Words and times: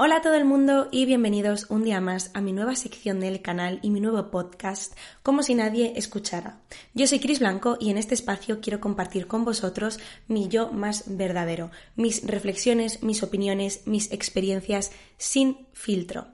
Hola 0.00 0.18
a 0.18 0.22
todo 0.22 0.34
el 0.34 0.44
mundo 0.44 0.86
y 0.92 1.06
bienvenidos 1.06 1.66
un 1.70 1.82
día 1.82 2.00
más 2.00 2.30
a 2.32 2.40
mi 2.40 2.52
nueva 2.52 2.76
sección 2.76 3.18
del 3.18 3.42
canal 3.42 3.80
y 3.82 3.90
mi 3.90 3.98
nuevo 3.98 4.30
podcast, 4.30 4.96
como 5.24 5.42
si 5.42 5.56
nadie 5.56 5.94
escuchara. 5.96 6.60
Yo 6.94 7.08
soy 7.08 7.18
Cris 7.18 7.40
Blanco 7.40 7.76
y 7.80 7.90
en 7.90 7.98
este 7.98 8.14
espacio 8.14 8.60
quiero 8.60 8.78
compartir 8.78 9.26
con 9.26 9.44
vosotros 9.44 9.98
mi 10.28 10.46
yo 10.46 10.70
más 10.70 11.16
verdadero, 11.16 11.72
mis 11.96 12.24
reflexiones, 12.24 13.02
mis 13.02 13.24
opiniones, 13.24 13.88
mis 13.88 14.12
experiencias 14.12 14.92
sin 15.16 15.66
filtro. 15.72 16.28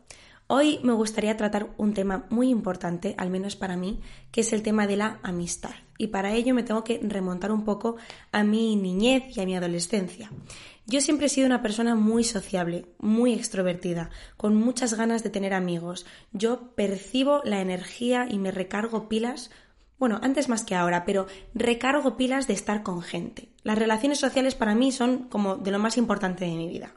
Hoy 0.46 0.78
me 0.82 0.92
gustaría 0.92 1.38
tratar 1.38 1.70
un 1.78 1.94
tema 1.94 2.26
muy 2.28 2.50
importante, 2.50 3.14
al 3.16 3.30
menos 3.30 3.56
para 3.56 3.78
mí, 3.78 3.98
que 4.30 4.42
es 4.42 4.52
el 4.52 4.62
tema 4.62 4.86
de 4.86 4.98
la 4.98 5.20
amistad. 5.22 5.72
Y 5.96 6.08
para 6.08 6.34
ello 6.34 6.54
me 6.54 6.64
tengo 6.64 6.84
que 6.84 7.00
remontar 7.02 7.50
un 7.50 7.64
poco 7.64 7.96
a 8.30 8.44
mi 8.44 8.76
niñez 8.76 9.34
y 9.34 9.40
a 9.40 9.46
mi 9.46 9.56
adolescencia. 9.56 10.30
Yo 10.87 11.01
siempre 11.01 11.27
he 11.27 11.30
sido 11.30 11.46
una 11.46 11.62
persona 11.62 11.95
muy 11.95 12.25
sociable, 12.25 12.87
muy 12.98 13.33
extrovertida, 13.33 14.11
con 14.37 14.55
muchas 14.55 14.95
ganas 14.95 15.23
de 15.23 15.30
tener 15.30 15.55
amigos. 15.55 16.05
Yo 16.33 16.75
percibo 16.75 17.41
la 17.45 17.61
energía 17.61 18.27
y 18.29 18.38
me 18.38 18.51
recargo 18.51 19.09
pilas 19.09 19.51
bueno, 19.98 20.19
antes 20.23 20.48
más 20.48 20.65
que 20.65 20.75
ahora, 20.75 21.05
pero 21.05 21.27
recargo 21.55 22.16
pilas 22.16 22.47
de 22.47 22.55
estar 22.55 22.83
con 22.83 23.01
gente. 23.01 23.48
Las 23.62 23.78
relaciones 23.78 24.19
sociales 24.19 24.55
para 24.55 24.75
mí 24.75 24.92
son 24.92 25.28
como 25.28 25.56
de 25.56 25.70
lo 25.70 25.78
más 25.78 25.97
importante 25.97 26.45
de 26.45 26.51
mi 26.51 26.69
vida. 26.69 26.92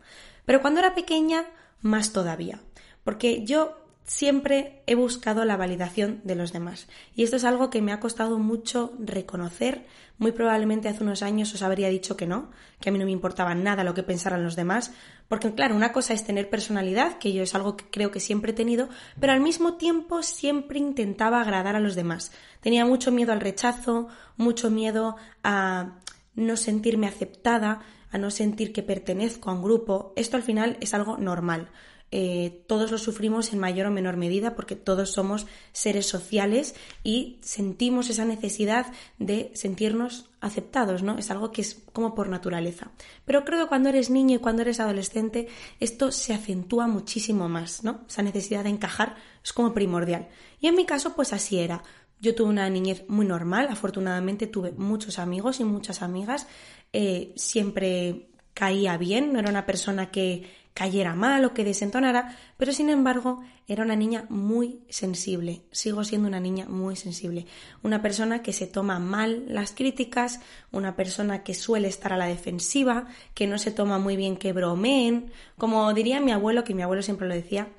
Pero 0.46 0.62
cuando 0.62 0.80
era 0.80 0.96
pequeña, 0.96 1.46
más 1.82 2.12
todavía. 2.12 2.60
Porque 3.04 3.46
yo 3.46 3.87
siempre 4.08 4.82
he 4.88 4.96
buscado 4.96 5.44
la 5.44 5.58
validación 5.58 6.22
de 6.24 6.36
los 6.36 6.54
demás. 6.54 6.88
Y 7.14 7.24
esto 7.24 7.36
es 7.36 7.44
algo 7.44 7.70
que 7.70 7.82
me 7.82 7.92
ha 7.92 8.00
costado 8.00 8.40
mucho 8.40 8.94
reconocer. 8.98 9.86
Muy 10.18 10.32
probablemente 10.32 10.88
hace 10.88 11.04
unos 11.04 11.22
años 11.22 11.54
os 11.54 11.62
habría 11.62 11.90
dicho 11.90 12.16
que 12.16 12.26
no, 12.26 12.50
que 12.80 12.90
a 12.90 12.92
mí 12.92 12.98
no 12.98 13.06
me 13.06 13.12
importaba 13.12 13.54
nada 13.54 13.84
lo 13.84 13.94
que 13.94 14.04
pensaran 14.04 14.44
los 14.44 14.56
demás, 14.56 14.94
porque 15.28 15.54
claro, 15.54 15.76
una 15.76 15.92
cosa 15.92 16.14
es 16.14 16.24
tener 16.24 16.50
personalidad, 16.50 17.20
que 17.20 17.34
yo 17.34 17.44
es 17.44 17.54
algo 17.54 17.76
que 17.76 17.86
creo 17.92 18.10
que 18.10 18.22
siempre 18.22 18.52
he 18.52 18.56
tenido, 18.56 18.88
pero 19.20 19.34
al 19.34 19.42
mismo 19.42 19.76
tiempo 19.76 20.24
siempre 20.24 20.80
intentaba 20.80 21.42
agradar 21.42 21.76
a 21.76 21.82
los 21.82 21.96
demás. 21.96 22.32
Tenía 22.62 22.86
mucho 22.86 23.12
miedo 23.12 23.34
al 23.34 23.42
rechazo, 23.42 24.08
mucho 24.38 24.72
miedo 24.72 25.18
a 25.44 26.00
no 26.34 26.56
sentirme 26.56 27.08
aceptada, 27.08 27.82
a 28.10 28.18
no 28.18 28.32
sentir 28.32 28.72
que 28.72 28.84
pertenezco 28.84 29.50
a 29.50 29.54
un 29.54 29.64
grupo. 29.64 30.14
Esto 30.16 30.38
al 30.38 30.44
final 30.44 30.78
es 30.80 30.94
algo 30.94 31.18
normal. 31.18 31.70
Eh, 32.10 32.64
todos 32.68 32.90
lo 32.90 32.98
sufrimos 32.98 33.52
en 33.52 33.60
mayor 33.60 33.88
o 33.88 33.92
menor 33.92 34.16
medida 34.16 34.56
porque 34.56 34.78
todos 34.78 35.12
somos 35.12 35.46
seres 35.74 36.06
sociales 36.06 36.74
y 37.04 37.38
sentimos 37.42 38.10
esa 38.10 38.24
necesidad 38.24 38.94
de 39.20 39.52
sentirnos 39.56 40.30
aceptados, 40.40 41.04
¿no? 41.04 41.18
Es 41.18 41.32
algo 41.32 41.52
que 41.52 41.62
es 41.62 41.84
como 41.92 42.16
por 42.16 42.30
naturaleza. 42.30 42.92
Pero 43.26 43.44
creo 43.44 43.64
que 43.64 43.68
cuando 43.68 43.90
eres 43.90 44.10
niño 44.10 44.38
y 44.38 44.40
cuando 44.40 44.62
eres 44.62 44.80
adolescente 44.80 45.50
esto 45.82 46.14
se 46.14 46.34
acentúa 46.34 46.88
muchísimo 46.88 47.50
más, 47.50 47.84
¿no? 47.84 48.06
Esa 48.08 48.22
necesidad 48.22 48.64
de 48.64 48.70
encajar 48.70 49.16
es 49.44 49.52
como 49.52 49.74
primordial. 49.74 50.30
Y 50.62 50.68
en 50.68 50.76
mi 50.76 50.86
caso 50.86 51.14
pues 51.14 51.34
así 51.34 51.60
era. 51.60 51.84
Yo 52.20 52.34
tuve 52.34 52.50
una 52.50 52.70
niñez 52.70 53.04
muy 53.10 53.26
normal, 53.26 53.68
afortunadamente 53.70 54.48
tuve 54.48 54.72
muchos 54.72 55.20
amigos 55.20 55.60
y 55.60 55.66
muchas 55.66 56.02
amigas, 56.02 56.48
eh, 56.94 57.34
siempre 57.36 58.30
caía 58.58 58.98
bien, 58.98 59.34
no 59.34 59.38
era 59.40 59.52
una 59.52 59.68
persona 59.68 60.10
que 60.10 60.50
cayera 60.78 61.16
mal 61.16 61.44
o 61.44 61.56
que 61.56 61.66
desentonara, 61.66 62.38
pero 62.56 62.72
sin 62.72 62.92
embargo 62.92 63.42
era 63.68 63.82
una 63.82 63.96
niña 63.96 64.28
muy 64.30 64.86
sensible, 64.90 65.64
sigo 65.72 66.04
siendo 66.04 66.28
una 66.28 66.40
niña 66.40 66.68
muy 66.70 66.96
sensible, 66.96 67.48
una 67.82 68.04
persona 68.04 68.44
que 68.44 68.54
se 68.54 68.68
toma 68.68 69.00
mal 69.00 69.46
las 69.48 69.72
críticas, 69.72 70.40
una 70.72 70.96
persona 70.96 71.42
que 71.42 71.56
suele 71.56 71.88
estar 71.88 72.14
a 72.14 72.18
la 72.18 72.28
defensiva, 72.28 73.08
que 73.34 73.48
no 73.48 73.58
se 73.58 73.72
toma 73.72 73.98
muy 73.98 74.18
bien 74.18 74.38
que 74.38 74.54
bromeen, 74.54 75.32
como 75.58 75.92
diría 75.96 76.22
mi 76.22 76.32
abuelo, 76.32 76.64
que 76.64 76.76
mi 76.76 76.84
abuelo 76.84 77.02
siempre 77.02 77.28
lo 77.28 77.34
decía, 77.34 77.70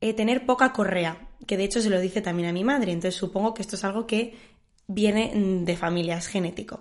eh, 0.00 0.14
tener 0.14 0.46
poca 0.46 0.72
correa, 0.72 1.26
que 1.48 1.56
de 1.56 1.64
hecho 1.64 1.80
se 1.80 1.90
lo 1.90 1.98
dice 1.98 2.22
también 2.22 2.48
a 2.48 2.52
mi 2.52 2.62
madre, 2.62 2.92
entonces 2.92 3.18
supongo 3.18 3.52
que 3.52 3.62
esto 3.62 3.74
es 3.74 3.82
algo 3.82 4.06
que 4.06 4.38
viene 4.86 5.32
de 5.64 5.76
familia, 5.76 6.18
es 6.18 6.28
genético. 6.28 6.78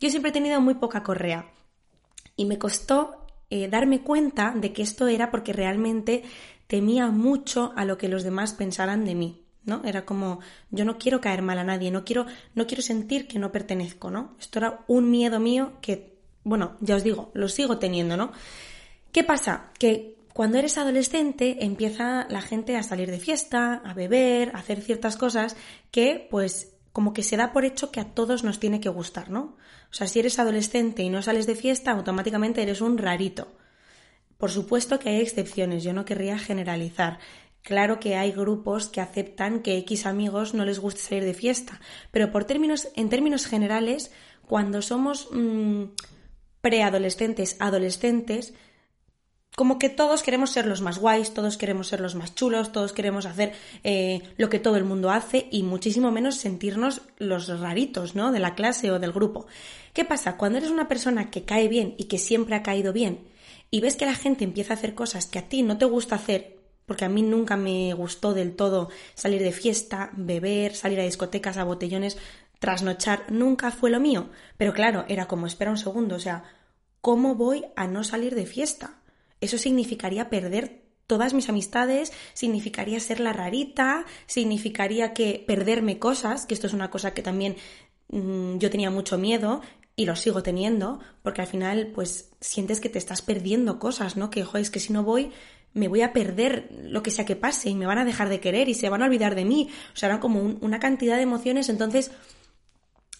Yo 0.00 0.10
siempre 0.10 0.32
he 0.32 0.34
tenido 0.34 0.60
muy 0.60 0.74
poca 0.74 1.02
correa, 1.02 1.50
y 2.36 2.44
me 2.44 2.58
costó 2.58 3.23
eh, 3.50 3.68
darme 3.68 4.02
cuenta 4.02 4.52
de 4.56 4.72
que 4.72 4.82
esto 4.82 5.08
era 5.08 5.30
porque 5.30 5.52
realmente 5.52 6.22
temía 6.66 7.08
mucho 7.08 7.72
a 7.76 7.84
lo 7.84 7.98
que 7.98 8.08
los 8.08 8.22
demás 8.22 8.52
pensaran 8.52 9.04
de 9.04 9.14
mí. 9.14 9.40
¿no? 9.64 9.82
Era 9.84 10.04
como 10.04 10.40
yo 10.70 10.84
no 10.84 10.98
quiero 10.98 11.20
caer 11.20 11.42
mal 11.42 11.58
a 11.58 11.64
nadie, 11.64 11.90
no 11.90 12.04
quiero 12.04 12.26
no 12.54 12.66
quiero 12.66 12.82
sentir 12.82 13.26
que 13.26 13.38
no 13.38 13.50
pertenezco, 13.50 14.10
¿no? 14.10 14.36
Esto 14.38 14.58
era 14.58 14.84
un 14.88 15.10
miedo 15.10 15.40
mío 15.40 15.72
que 15.80 16.14
bueno, 16.44 16.76
ya 16.80 16.96
os 16.96 17.02
digo, 17.02 17.30
lo 17.32 17.48
sigo 17.48 17.78
teniendo, 17.78 18.16
¿no? 18.16 18.32
¿Qué 19.12 19.24
pasa? 19.24 19.70
Que 19.78 20.16
cuando 20.34 20.58
eres 20.58 20.76
adolescente 20.76 21.64
empieza 21.64 22.26
la 22.28 22.42
gente 22.42 22.76
a 22.76 22.82
salir 22.82 23.10
de 23.10 23.18
fiesta, 23.18 23.80
a 23.84 23.94
beber, 23.94 24.50
a 24.54 24.58
hacer 24.58 24.82
ciertas 24.82 25.16
cosas 25.16 25.56
que 25.90 26.26
pues 26.30 26.74
como 26.92 27.12
que 27.12 27.22
se 27.22 27.36
da 27.36 27.52
por 27.52 27.64
hecho 27.64 27.90
que 27.90 28.00
a 28.00 28.12
todos 28.12 28.44
nos 28.44 28.60
tiene 28.60 28.80
que 28.80 28.88
gustar, 28.88 29.30
¿no? 29.30 29.56
O 29.94 29.96
sea, 29.96 30.08
si 30.08 30.18
eres 30.18 30.40
adolescente 30.40 31.04
y 31.04 31.08
no 31.08 31.22
sales 31.22 31.46
de 31.46 31.54
fiesta, 31.54 31.92
automáticamente 31.92 32.60
eres 32.60 32.80
un 32.80 32.98
rarito. 32.98 33.46
Por 34.38 34.50
supuesto 34.50 34.98
que 34.98 35.10
hay 35.10 35.20
excepciones, 35.20 35.84
yo 35.84 35.92
no 35.92 36.04
querría 36.04 36.36
generalizar. 36.36 37.20
Claro 37.62 38.00
que 38.00 38.16
hay 38.16 38.32
grupos 38.32 38.88
que 38.88 39.00
aceptan 39.00 39.60
que 39.60 39.78
X 39.78 40.06
amigos 40.06 40.52
no 40.52 40.64
les 40.64 40.80
guste 40.80 41.00
salir 41.00 41.22
de 41.22 41.32
fiesta, 41.32 41.80
pero 42.10 42.32
por 42.32 42.44
términos, 42.44 42.88
en 42.96 43.08
términos 43.08 43.46
generales, 43.46 44.10
cuando 44.48 44.82
somos 44.82 45.28
mm, 45.30 45.84
preadolescentes, 46.60 47.54
adolescentes, 47.60 48.52
como 49.56 49.78
que 49.78 49.88
todos 49.88 50.22
queremos 50.22 50.50
ser 50.50 50.66
los 50.66 50.80
más 50.80 50.98
guays, 50.98 51.32
todos 51.32 51.56
queremos 51.56 51.88
ser 51.88 52.00
los 52.00 52.14
más 52.14 52.34
chulos, 52.34 52.72
todos 52.72 52.92
queremos 52.92 53.24
hacer 53.24 53.52
eh, 53.84 54.22
lo 54.36 54.48
que 54.48 54.58
todo 54.58 54.76
el 54.76 54.84
mundo 54.84 55.10
hace 55.10 55.48
y 55.50 55.62
muchísimo 55.62 56.10
menos 56.10 56.36
sentirnos 56.36 57.02
los 57.18 57.48
raritos, 57.60 58.16
¿no? 58.16 58.32
De 58.32 58.40
la 58.40 58.54
clase 58.54 58.90
o 58.90 58.98
del 58.98 59.12
grupo. 59.12 59.46
¿Qué 59.92 60.04
pasa? 60.04 60.36
Cuando 60.36 60.58
eres 60.58 60.70
una 60.70 60.88
persona 60.88 61.30
que 61.30 61.44
cae 61.44 61.68
bien 61.68 61.94
y 61.98 62.04
que 62.04 62.18
siempre 62.18 62.56
ha 62.56 62.62
caído 62.62 62.92
bien 62.92 63.28
y 63.70 63.80
ves 63.80 63.96
que 63.96 64.06
la 64.06 64.14
gente 64.14 64.44
empieza 64.44 64.74
a 64.74 64.76
hacer 64.76 64.94
cosas 64.94 65.26
que 65.26 65.38
a 65.38 65.48
ti 65.48 65.62
no 65.62 65.78
te 65.78 65.84
gusta 65.84 66.16
hacer, 66.16 66.58
porque 66.86 67.04
a 67.04 67.08
mí 67.08 67.22
nunca 67.22 67.56
me 67.56 67.94
gustó 67.94 68.34
del 68.34 68.56
todo 68.56 68.90
salir 69.14 69.42
de 69.42 69.52
fiesta, 69.52 70.10
beber, 70.14 70.74
salir 70.74 70.98
a 70.98 71.04
discotecas, 71.04 71.56
a 71.56 71.64
botellones, 71.64 72.18
trasnochar, 72.58 73.24
nunca 73.30 73.70
fue 73.70 73.90
lo 73.90 74.00
mío. 74.00 74.30
Pero 74.56 74.72
claro, 74.72 75.04
era 75.08 75.26
como, 75.26 75.46
espera 75.46 75.70
un 75.70 75.78
segundo, 75.78 76.16
o 76.16 76.20
sea, 76.20 76.44
¿cómo 77.00 77.36
voy 77.36 77.64
a 77.76 77.86
no 77.86 78.02
salir 78.02 78.34
de 78.34 78.46
fiesta? 78.46 79.00
Eso 79.40 79.58
significaría 79.58 80.30
perder 80.30 80.84
todas 81.06 81.34
mis 81.34 81.48
amistades, 81.48 82.12
significaría 82.32 82.98
ser 83.00 83.20
la 83.20 83.32
rarita, 83.32 84.04
significaría 84.26 85.12
que 85.12 85.44
perderme 85.46 85.98
cosas, 85.98 86.46
que 86.46 86.54
esto 86.54 86.66
es 86.66 86.72
una 86.72 86.90
cosa 86.90 87.12
que 87.12 87.22
también 87.22 87.56
mm, 88.08 88.58
yo 88.58 88.70
tenía 88.70 88.90
mucho 88.90 89.18
miedo 89.18 89.60
y 89.96 90.06
lo 90.06 90.16
sigo 90.16 90.42
teniendo, 90.42 91.00
porque 91.22 91.42
al 91.42 91.46
final 91.46 91.92
pues 91.94 92.30
sientes 92.40 92.80
que 92.80 92.88
te 92.88 92.98
estás 92.98 93.22
perdiendo 93.22 93.78
cosas, 93.78 94.16
¿no? 94.16 94.30
Que, 94.30 94.44
joder, 94.44 94.62
es 94.62 94.70
que 94.70 94.80
si 94.80 94.92
no 94.92 95.04
voy 95.04 95.30
me 95.74 95.88
voy 95.88 96.02
a 96.02 96.12
perder 96.12 96.68
lo 96.84 97.02
que 97.02 97.10
sea 97.10 97.26
que 97.26 97.36
pase 97.36 97.68
y 97.68 97.74
me 97.74 97.86
van 97.86 97.98
a 97.98 98.04
dejar 98.04 98.28
de 98.28 98.40
querer 98.40 98.68
y 98.68 98.74
se 98.74 98.88
van 98.88 99.02
a 99.02 99.06
olvidar 99.06 99.34
de 99.34 99.44
mí. 99.44 99.68
O 99.92 99.96
sea, 99.96 100.08
eran 100.08 100.20
como 100.20 100.40
una 100.40 100.78
cantidad 100.78 101.16
de 101.16 101.22
emociones, 101.22 101.68
entonces 101.68 102.12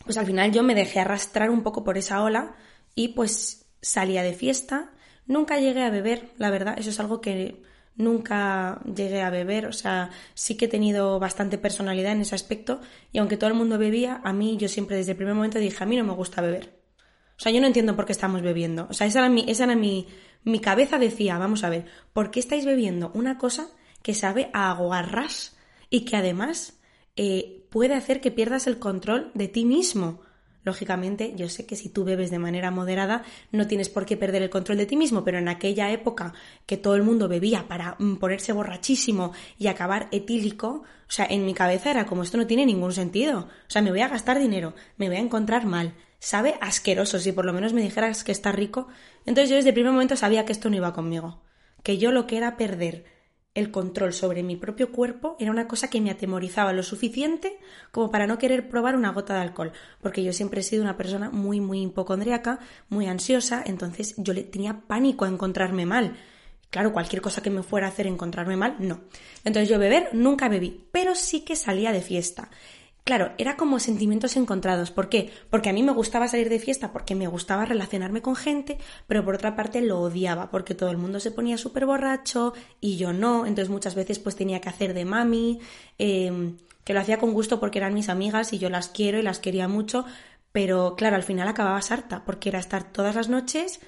pues 0.04 0.16
al 0.16 0.26
final 0.26 0.52
yo 0.52 0.62
me 0.62 0.74
dejé 0.74 1.00
arrastrar 1.00 1.50
un 1.50 1.62
poco 1.62 1.82
por 1.82 1.98
esa 1.98 2.22
ola 2.22 2.54
y 2.94 3.08
pues 3.08 3.66
salía 3.82 4.22
de 4.22 4.34
fiesta, 4.34 4.92
Nunca 5.26 5.58
llegué 5.58 5.82
a 5.82 5.90
beber, 5.90 6.30
la 6.36 6.50
verdad, 6.50 6.78
eso 6.78 6.90
es 6.90 7.00
algo 7.00 7.20
que 7.20 7.62
nunca 7.96 8.80
llegué 8.84 9.22
a 9.22 9.30
beber, 9.30 9.66
o 9.66 9.72
sea, 9.72 10.10
sí 10.34 10.56
que 10.56 10.66
he 10.66 10.68
tenido 10.68 11.18
bastante 11.18 11.58
personalidad 11.58 12.12
en 12.12 12.22
ese 12.22 12.34
aspecto 12.34 12.80
y 13.12 13.18
aunque 13.18 13.36
todo 13.36 13.48
el 13.48 13.56
mundo 13.56 13.78
bebía, 13.78 14.20
a 14.24 14.32
mí 14.32 14.56
yo 14.56 14.68
siempre 14.68 14.96
desde 14.96 15.12
el 15.12 15.16
primer 15.16 15.34
momento 15.34 15.58
dije, 15.58 15.82
a 15.82 15.86
mí 15.86 15.96
no 15.96 16.04
me 16.04 16.12
gusta 16.12 16.42
beber. 16.42 16.84
O 17.36 17.40
sea, 17.40 17.52
yo 17.52 17.60
no 17.60 17.66
entiendo 17.66 17.96
por 17.96 18.06
qué 18.06 18.12
estamos 18.12 18.42
bebiendo. 18.42 18.86
O 18.90 18.92
sea, 18.92 19.06
esa 19.06 19.20
era 19.20 19.28
mi, 19.28 19.44
esa 19.48 19.64
era 19.64 19.74
mi, 19.74 20.06
mi 20.44 20.60
cabeza 20.60 20.98
decía, 20.98 21.38
vamos 21.38 21.64
a 21.64 21.70
ver, 21.70 21.86
¿por 22.12 22.30
qué 22.30 22.40
estáis 22.40 22.64
bebiendo 22.64 23.10
una 23.14 23.38
cosa 23.38 23.68
que 24.02 24.14
sabe 24.14 24.50
a 24.52 24.70
aguarrás 24.70 25.56
y 25.90 26.04
que 26.04 26.16
además 26.16 26.80
eh, 27.16 27.66
puede 27.70 27.94
hacer 27.94 28.20
que 28.20 28.30
pierdas 28.30 28.66
el 28.66 28.78
control 28.78 29.30
de 29.34 29.48
ti 29.48 29.64
mismo? 29.64 30.20
Lógicamente, 30.64 31.34
yo 31.36 31.50
sé 31.50 31.66
que 31.66 31.76
si 31.76 31.90
tú 31.90 32.04
bebes 32.04 32.30
de 32.30 32.38
manera 32.38 32.70
moderada 32.70 33.22
no 33.52 33.66
tienes 33.66 33.90
por 33.90 34.06
qué 34.06 34.16
perder 34.16 34.42
el 34.42 34.50
control 34.50 34.78
de 34.78 34.86
ti 34.86 34.96
mismo, 34.96 35.22
pero 35.22 35.38
en 35.38 35.48
aquella 35.48 35.90
época 35.90 36.32
que 36.64 36.78
todo 36.78 36.96
el 36.96 37.02
mundo 37.02 37.28
bebía 37.28 37.68
para 37.68 37.96
mm, 37.98 38.16
ponerse 38.16 38.52
borrachísimo 38.52 39.32
y 39.58 39.66
acabar 39.66 40.08
etílico, 40.10 40.84
o 41.06 41.12
sea, 41.12 41.26
en 41.28 41.44
mi 41.44 41.52
cabeza 41.52 41.90
era 41.90 42.06
como 42.06 42.22
esto 42.22 42.38
no 42.38 42.46
tiene 42.46 42.64
ningún 42.64 42.92
sentido. 42.92 43.40
O 43.40 43.70
sea, 43.70 43.82
me 43.82 43.90
voy 43.90 44.00
a 44.00 44.08
gastar 44.08 44.38
dinero, 44.38 44.74
me 44.96 45.08
voy 45.08 45.16
a 45.16 45.20
encontrar 45.20 45.66
mal, 45.66 45.94
sabe 46.18 46.54
asqueroso, 46.62 47.18
si 47.18 47.32
por 47.32 47.44
lo 47.44 47.52
menos 47.52 47.74
me 47.74 47.82
dijeras 47.82 48.24
que 48.24 48.32
está 48.32 48.50
rico. 48.50 48.88
Entonces 49.26 49.50
yo 49.50 49.56
desde 49.56 49.68
el 49.68 49.74
primer 49.74 49.92
momento 49.92 50.16
sabía 50.16 50.46
que 50.46 50.52
esto 50.52 50.70
no 50.70 50.76
iba 50.76 50.94
conmigo, 50.94 51.42
que 51.82 51.98
yo 51.98 52.10
lo 52.10 52.26
que 52.26 52.38
era 52.38 52.56
perder 52.56 53.13
el 53.54 53.70
control 53.70 54.12
sobre 54.12 54.42
mi 54.42 54.56
propio 54.56 54.90
cuerpo 54.90 55.36
era 55.38 55.50
una 55.50 55.68
cosa 55.68 55.88
que 55.88 56.00
me 56.00 56.10
atemorizaba 56.10 56.72
lo 56.72 56.82
suficiente 56.82 57.56
como 57.92 58.10
para 58.10 58.26
no 58.26 58.36
querer 58.36 58.68
probar 58.68 58.96
una 58.96 59.12
gota 59.12 59.34
de 59.34 59.40
alcohol, 59.40 59.72
porque 60.00 60.24
yo 60.24 60.32
siempre 60.32 60.60
he 60.60 60.64
sido 60.64 60.82
una 60.82 60.96
persona 60.96 61.30
muy, 61.30 61.60
muy 61.60 61.82
hipocondríaca, 61.82 62.58
muy 62.88 63.06
ansiosa, 63.06 63.62
entonces 63.64 64.14
yo 64.18 64.32
le 64.32 64.42
tenía 64.42 64.80
pánico 64.86 65.24
a 65.24 65.28
encontrarme 65.28 65.86
mal. 65.86 66.16
Claro, 66.70 66.92
cualquier 66.92 67.22
cosa 67.22 67.40
que 67.40 67.50
me 67.50 67.62
fuera 67.62 67.86
a 67.86 67.90
hacer 67.90 68.08
encontrarme 68.08 68.56
mal, 68.56 68.74
no. 68.80 69.02
Entonces 69.44 69.68
yo 69.68 69.78
beber 69.78 70.10
nunca 70.12 70.48
bebí, 70.48 70.88
pero 70.90 71.14
sí 71.14 71.42
que 71.44 71.54
salía 71.54 71.92
de 71.92 72.02
fiesta. 72.02 72.50
Claro, 73.04 73.32
era 73.36 73.58
como 73.58 73.80
sentimientos 73.80 74.34
encontrados. 74.36 74.90
¿Por 74.90 75.10
qué? 75.10 75.30
Porque 75.50 75.68
a 75.68 75.74
mí 75.74 75.82
me 75.82 75.92
gustaba 75.92 76.26
salir 76.26 76.48
de 76.48 76.58
fiesta, 76.58 76.90
porque 76.90 77.14
me 77.14 77.26
gustaba 77.26 77.66
relacionarme 77.66 78.22
con 78.22 78.34
gente, 78.34 78.78
pero 79.06 79.22
por 79.22 79.34
otra 79.34 79.54
parte 79.54 79.82
lo 79.82 80.00
odiaba, 80.00 80.50
porque 80.50 80.74
todo 80.74 80.90
el 80.90 80.96
mundo 80.96 81.20
se 81.20 81.30
ponía 81.30 81.58
súper 81.58 81.84
borracho 81.84 82.54
y 82.80 82.96
yo 82.96 83.12
no. 83.12 83.44
Entonces 83.44 83.68
muchas 83.68 83.94
veces 83.94 84.18
pues 84.18 84.36
tenía 84.36 84.62
que 84.62 84.70
hacer 84.70 84.94
de 84.94 85.04
mami, 85.04 85.60
em, 85.98 86.56
que 86.82 86.94
lo 86.94 87.00
hacía 87.00 87.18
con 87.18 87.34
gusto 87.34 87.60
porque 87.60 87.78
eran 87.78 87.92
mis 87.92 88.08
amigas 88.08 88.54
y 88.54 88.58
yo 88.58 88.70
las 88.70 88.88
quiero 88.88 89.18
y 89.18 89.22
las 89.22 89.38
quería 89.38 89.68
mucho, 89.68 90.06
pero 90.52 90.96
claro, 90.96 91.16
al 91.16 91.22
final 91.24 91.46
acababa 91.48 91.80
harta, 91.86 92.24
porque 92.24 92.48
era 92.48 92.58
estar 92.58 92.84
todas 92.84 93.14
las 93.14 93.28
noches 93.28 93.80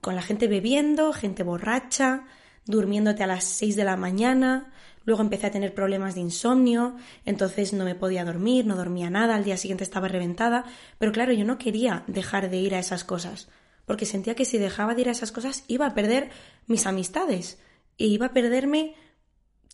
con 0.00 0.14
la 0.14 0.22
gente 0.22 0.46
bebiendo, 0.46 1.12
gente 1.12 1.42
borracha, 1.42 2.24
durmiéndote 2.66 3.24
a 3.24 3.26
las 3.26 3.44
6 3.44 3.74
de 3.74 3.84
la 3.84 3.96
mañana. 3.96 4.72
Luego 5.08 5.22
empecé 5.22 5.46
a 5.46 5.50
tener 5.50 5.72
problemas 5.72 6.14
de 6.14 6.20
insomnio, 6.20 6.94
entonces 7.24 7.72
no 7.72 7.86
me 7.86 7.94
podía 7.94 8.26
dormir, 8.26 8.66
no 8.66 8.76
dormía 8.76 9.08
nada, 9.08 9.36
al 9.36 9.44
día 9.44 9.56
siguiente 9.56 9.82
estaba 9.82 10.06
reventada. 10.06 10.66
Pero 10.98 11.12
claro, 11.12 11.32
yo 11.32 11.46
no 11.46 11.56
quería 11.56 12.04
dejar 12.08 12.50
de 12.50 12.58
ir 12.58 12.74
a 12.74 12.78
esas 12.78 13.04
cosas, 13.04 13.48
porque 13.86 14.04
sentía 14.04 14.34
que 14.34 14.44
si 14.44 14.58
dejaba 14.58 14.94
de 14.94 15.00
ir 15.00 15.08
a 15.08 15.12
esas 15.12 15.32
cosas 15.32 15.64
iba 15.66 15.86
a 15.86 15.94
perder 15.94 16.28
mis 16.66 16.84
amistades 16.84 17.58
e 17.96 18.04
iba 18.04 18.26
a 18.26 18.32
perderme 18.34 18.96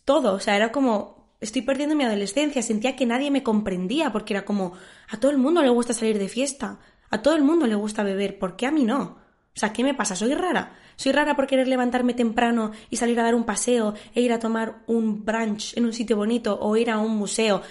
todo. 0.05 0.35
O 0.35 0.39
sea, 0.39 0.55
era 0.55 0.71
como, 0.71 1.35
estoy 1.41 1.63
perdiendo 1.63 1.97
mi 1.97 2.05
adolescencia, 2.05 2.61
sentía 2.61 2.95
que 2.95 3.05
nadie 3.05 3.29
me 3.29 3.43
comprendía, 3.43 4.13
porque 4.13 4.35
era 4.35 4.45
como, 4.45 4.71
a 5.09 5.19
todo 5.19 5.31
el 5.31 5.37
mundo 5.37 5.61
le 5.61 5.67
gusta 5.67 5.93
salir 5.93 6.17
de 6.17 6.29
fiesta, 6.29 6.79
a 7.09 7.21
todo 7.21 7.35
el 7.35 7.43
mundo 7.43 7.67
le 7.67 7.75
gusta 7.75 8.03
beber, 8.03 8.39
¿por 8.39 8.55
qué 8.55 8.67
a 8.67 8.71
mí 8.71 8.85
no? 8.85 9.17
O 9.55 9.59
sea, 9.59 9.71
¿qué 9.71 9.83
me 9.83 9.93
pasa? 9.93 10.15
¿Soy 10.15 10.33
rara? 10.33 10.75
¿Soy 10.97 11.13
rara 11.13 11.35
por 11.35 11.47
querer 11.47 11.67
levantarme 11.67 12.13
temprano 12.13 12.71
y 12.89 12.97
salir 12.97 13.17
a 13.19 13.23
dar 13.23 13.35
un 13.35 13.45
paseo 13.45 13.93
e 14.13 14.19
ir 14.19 14.33
a 14.33 14.39
tomar 14.39 14.83
un 14.87 15.23
brunch 15.23 15.77
en 15.77 15.85
un 15.85 15.93
sitio 15.93 16.17
bonito 16.17 16.59
o 16.59 16.75
ir 16.75 16.89
a 16.89 16.97
un 16.97 17.15
museo? 17.15 17.61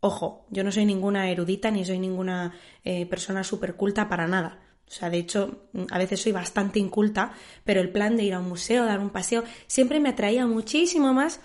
Ojo, 0.00 0.46
yo 0.50 0.62
no 0.62 0.70
soy 0.70 0.84
ninguna 0.84 1.28
erudita 1.28 1.70
ni 1.70 1.84
soy 1.84 1.98
ninguna 1.98 2.54
eh, 2.84 3.06
persona 3.06 3.42
súper 3.42 3.74
culta 3.74 4.08
para 4.08 4.28
nada. 4.28 4.60
O 4.86 4.90
sea, 4.90 5.10
de 5.10 5.18
hecho, 5.18 5.68
a 5.90 5.98
veces 5.98 6.20
soy 6.22 6.30
bastante 6.30 6.78
inculta, 6.78 7.32
pero 7.64 7.80
el 7.80 7.90
plan 7.90 8.16
de 8.16 8.22
ir 8.22 8.34
a 8.34 8.38
un 8.38 8.48
museo, 8.48 8.84
dar 8.84 9.00
un 9.00 9.10
paseo, 9.10 9.42
siempre 9.66 9.98
me 9.98 10.10
atraía 10.10 10.46
muchísimo 10.46 11.12
más 11.12 11.40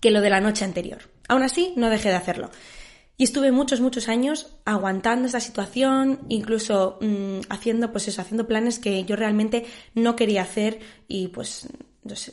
que 0.00 0.10
lo 0.10 0.20
de 0.20 0.30
la 0.30 0.40
noche 0.40 0.64
anterior. 0.64 1.02
Aún 1.28 1.44
así, 1.44 1.72
no 1.76 1.88
dejé 1.88 2.08
de 2.08 2.16
hacerlo. 2.16 2.50
Y 3.16 3.24
estuve 3.24 3.52
muchos, 3.52 3.80
muchos 3.80 4.08
años 4.08 4.56
aguantando 4.64 5.26
esta 5.26 5.40
situación, 5.40 6.20
incluso 6.28 6.98
mm, 7.00 7.40
haciendo, 7.50 7.92
pues 7.92 8.08
eso, 8.08 8.20
haciendo 8.20 8.46
planes 8.46 8.78
que 8.78 9.04
yo 9.04 9.16
realmente 9.16 9.66
no 9.94 10.16
quería 10.16 10.42
hacer 10.42 10.80
y 11.08 11.28
pues 11.28 11.68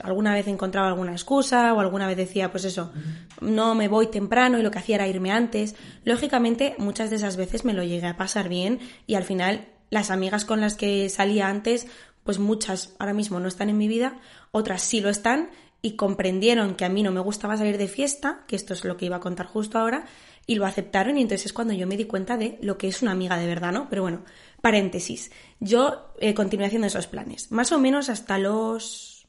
alguna 0.02 0.34
vez 0.34 0.48
encontraba 0.48 0.88
alguna 0.88 1.12
excusa 1.12 1.74
o 1.74 1.80
alguna 1.80 2.08
vez 2.08 2.18
decía, 2.18 2.52
pues 2.52 2.66
eso, 2.66 2.92
no 3.40 3.76
me 3.76 3.88
voy 3.88 4.08
temprano 4.08 4.58
y 4.58 4.64
lo 4.64 4.72
que 4.72 4.80
hacía 4.80 4.96
era 4.96 5.08
irme 5.08 5.32
antes. 5.32 5.76
Lógicamente, 6.06 6.76
muchas 6.80 7.10
de 7.10 7.18
esas 7.18 7.38
veces 7.38 7.66
me 7.66 7.74
lo 7.74 7.84
llegué 7.84 8.08
a 8.08 8.18
pasar 8.18 8.50
bien 8.50 8.80
y 9.06 9.16
al 9.16 9.24
final 9.24 9.68
las 9.90 10.12
amigas 10.12 10.46
con 10.46 10.62
las 10.62 10.76
que 10.76 11.10
salía 11.10 11.50
antes, 11.50 11.88
pues 12.24 12.40
muchas 12.40 12.96
ahora 13.00 13.14
mismo 13.14 13.40
no 13.40 13.48
están 13.48 13.70
en 13.70 13.78
mi 13.78 13.88
vida, 13.88 14.18
otras 14.52 14.82
sí 14.82 15.02
lo 15.02 15.10
están 15.10 15.50
y 15.82 15.96
comprendieron 15.96 16.76
que 16.76 16.86
a 16.86 16.90
mí 16.90 17.04
no 17.04 17.12
me 17.12 17.22
gustaba 17.22 17.58
salir 17.58 17.78
de 17.78 17.88
fiesta, 17.88 18.44
que 18.48 18.56
esto 18.56 18.74
es 18.74 18.84
lo 18.84 18.98
que 18.98 19.06
iba 19.06 19.18
a 19.18 19.22
contar 19.22 19.46
justo 19.46 19.78
ahora, 19.78 20.06
y 20.50 20.56
lo 20.56 20.66
aceptaron 20.66 21.18
y 21.20 21.22
entonces 21.22 21.46
es 21.46 21.54
cuando 21.54 21.76
yo 21.76 21.86
me 21.86 21.96
di 21.96 22.06
cuenta 22.06 22.36
de 22.36 22.58
lo 22.64 22.80
que 22.80 22.88
es 22.88 23.04
una 23.04 23.12
amiga 23.12 23.38
de 23.38 23.46
verdad, 23.46 23.72
¿no? 23.72 23.88
Pero 23.88 24.02
bueno, 24.02 24.26
paréntesis. 24.62 25.30
Yo 25.60 26.12
eh, 26.20 26.34
continué 26.34 26.66
haciendo 26.66 26.88
esos 26.88 27.06
planes, 27.06 27.52
más 27.52 27.72
o 27.72 27.78
menos 27.78 28.10
hasta 28.10 28.40
los 28.40 29.28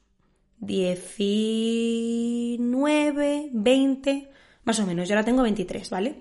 19, 0.61 3.51
20, 3.53 4.31
más 4.65 4.81
o 4.81 4.87
menos. 4.87 5.11
Yo 5.11 5.15
ahora 5.15 5.27
tengo 5.27 5.43
23, 5.43 5.91
¿vale? 5.91 6.21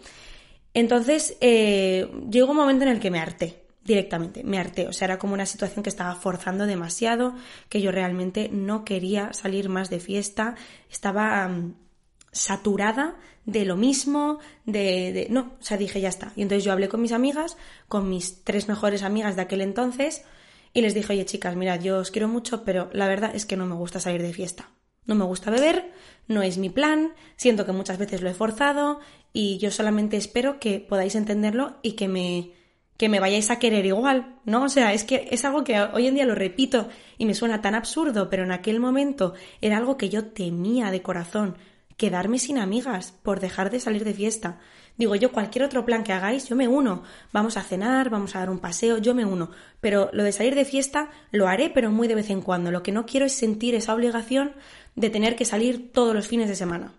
Entonces 0.73 1.37
eh, 1.39 2.11
llegó 2.29 2.51
un 2.51 2.57
momento 2.57 2.83
en 2.83 2.89
el 2.89 2.99
que 2.99 3.09
me 3.09 3.19
harté 3.19 3.63
directamente, 3.85 4.43
me 4.43 4.59
harté, 4.59 4.89
o 4.89 4.91
sea, 4.91 5.05
era 5.05 5.17
como 5.17 5.33
una 5.33 5.45
situación 5.45 5.81
que 5.81 5.89
estaba 5.89 6.15
forzando 6.15 6.65
demasiado, 6.65 7.35
que 7.69 7.79
yo 7.79 7.93
realmente 7.93 8.49
no 8.51 8.83
quería 8.83 9.31
salir 9.31 9.69
más 9.69 9.89
de 9.89 10.01
fiesta, 10.01 10.55
estaba 10.91 11.47
mm, 11.47 11.75
saturada 12.31 13.17
de 13.45 13.65
lo 13.65 13.75
mismo, 13.75 14.39
de, 14.65 15.27
No, 15.29 15.53
o 15.59 15.63
sea, 15.63 15.77
dije, 15.77 16.01
ya 16.01 16.09
está. 16.09 16.31
Y 16.35 16.41
entonces 16.43 16.63
yo 16.63 16.71
hablé 16.71 16.87
con 16.87 17.01
mis 17.01 17.11
amigas, 17.11 17.57
con 17.87 18.09
mis 18.09 18.43
tres 18.43 18.67
mejores 18.67 19.03
amigas 19.03 19.35
de 19.35 19.41
aquel 19.41 19.61
entonces, 19.61 20.23
y 20.73 20.81
les 20.81 20.93
dije, 20.93 21.13
oye 21.13 21.25
chicas, 21.25 21.55
mirad, 21.55 21.81
yo 21.81 21.97
os 21.97 22.11
quiero 22.11 22.27
mucho, 22.27 22.63
pero 22.63 22.89
la 22.93 23.07
verdad 23.07 23.31
es 23.33 23.45
que 23.45 23.57
no 23.57 23.65
me 23.65 23.75
gusta 23.75 23.99
salir 23.99 24.21
de 24.21 24.33
fiesta. 24.33 24.69
No 25.05 25.15
me 25.15 25.25
gusta 25.25 25.49
beber, 25.49 25.91
no 26.27 26.43
es 26.43 26.59
mi 26.59 26.69
plan, 26.69 27.13
siento 27.35 27.65
que 27.65 27.71
muchas 27.71 27.97
veces 27.97 28.21
lo 28.21 28.29
he 28.29 28.35
forzado 28.35 28.99
y 29.33 29.57
yo 29.57 29.71
solamente 29.71 30.17
espero 30.17 30.59
que 30.59 30.79
podáis 30.79 31.15
entenderlo 31.15 31.77
y 31.81 31.93
que 31.93 32.07
me 32.07 32.51
que 32.97 33.07
me 33.07 33.21
vayáis 33.21 33.49
a 33.49 33.59
querer 33.59 33.85
igual, 33.85 34.35
¿no? 34.43 34.63
O 34.63 34.69
sea, 34.69 34.91
es 34.91 35.05
que 35.05 35.29
es 35.31 35.45
algo 35.45 35.63
que 35.63 35.79
hoy 35.79 36.07
en 36.07 36.15
día 36.15 36.25
lo 36.25 36.35
repito 36.35 36.89
y 37.17 37.25
me 37.25 37.33
suena 37.33 37.61
tan 37.61 37.73
absurdo, 37.73 38.29
pero 38.29 38.43
en 38.43 38.51
aquel 38.51 38.81
momento 38.81 39.35
era 39.61 39.77
algo 39.77 39.95
que 39.95 40.09
yo 40.09 40.25
temía 40.25 40.91
de 40.91 41.01
corazón 41.01 41.55
quedarme 41.99 42.39
sin 42.39 42.57
amigas 42.57 43.13
por 43.23 43.41
dejar 43.41 43.69
de 43.69 43.81
salir 43.81 44.05
de 44.05 44.13
fiesta. 44.13 44.57
Digo, 44.97 45.15
yo 45.15 45.33
cualquier 45.33 45.65
otro 45.65 45.85
plan 45.85 46.03
que 46.03 46.13
hagáis, 46.13 46.47
yo 46.47 46.55
me 46.55 46.67
uno. 46.67 47.03
Vamos 47.33 47.57
a 47.57 47.61
cenar, 47.61 48.09
vamos 48.09 48.35
a 48.35 48.39
dar 48.39 48.49
un 48.49 48.59
paseo, 48.59 48.97
yo 48.99 49.13
me 49.13 49.25
uno. 49.25 49.51
Pero 49.81 50.09
lo 50.13 50.23
de 50.23 50.31
salir 50.31 50.55
de 50.55 50.63
fiesta 50.63 51.09
lo 51.31 51.49
haré, 51.49 51.69
pero 51.69 51.91
muy 51.91 52.07
de 52.07 52.15
vez 52.15 52.29
en 52.29 52.41
cuando. 52.41 52.71
Lo 52.71 52.83
que 52.83 52.93
no 52.93 53.05
quiero 53.05 53.25
es 53.25 53.33
sentir 53.33 53.75
esa 53.75 53.93
obligación 53.93 54.53
de 54.95 55.09
tener 55.09 55.35
que 55.35 55.43
salir 55.43 55.91
todos 55.91 56.15
los 56.15 56.27
fines 56.27 56.47
de 56.47 56.55
semana. 56.55 56.93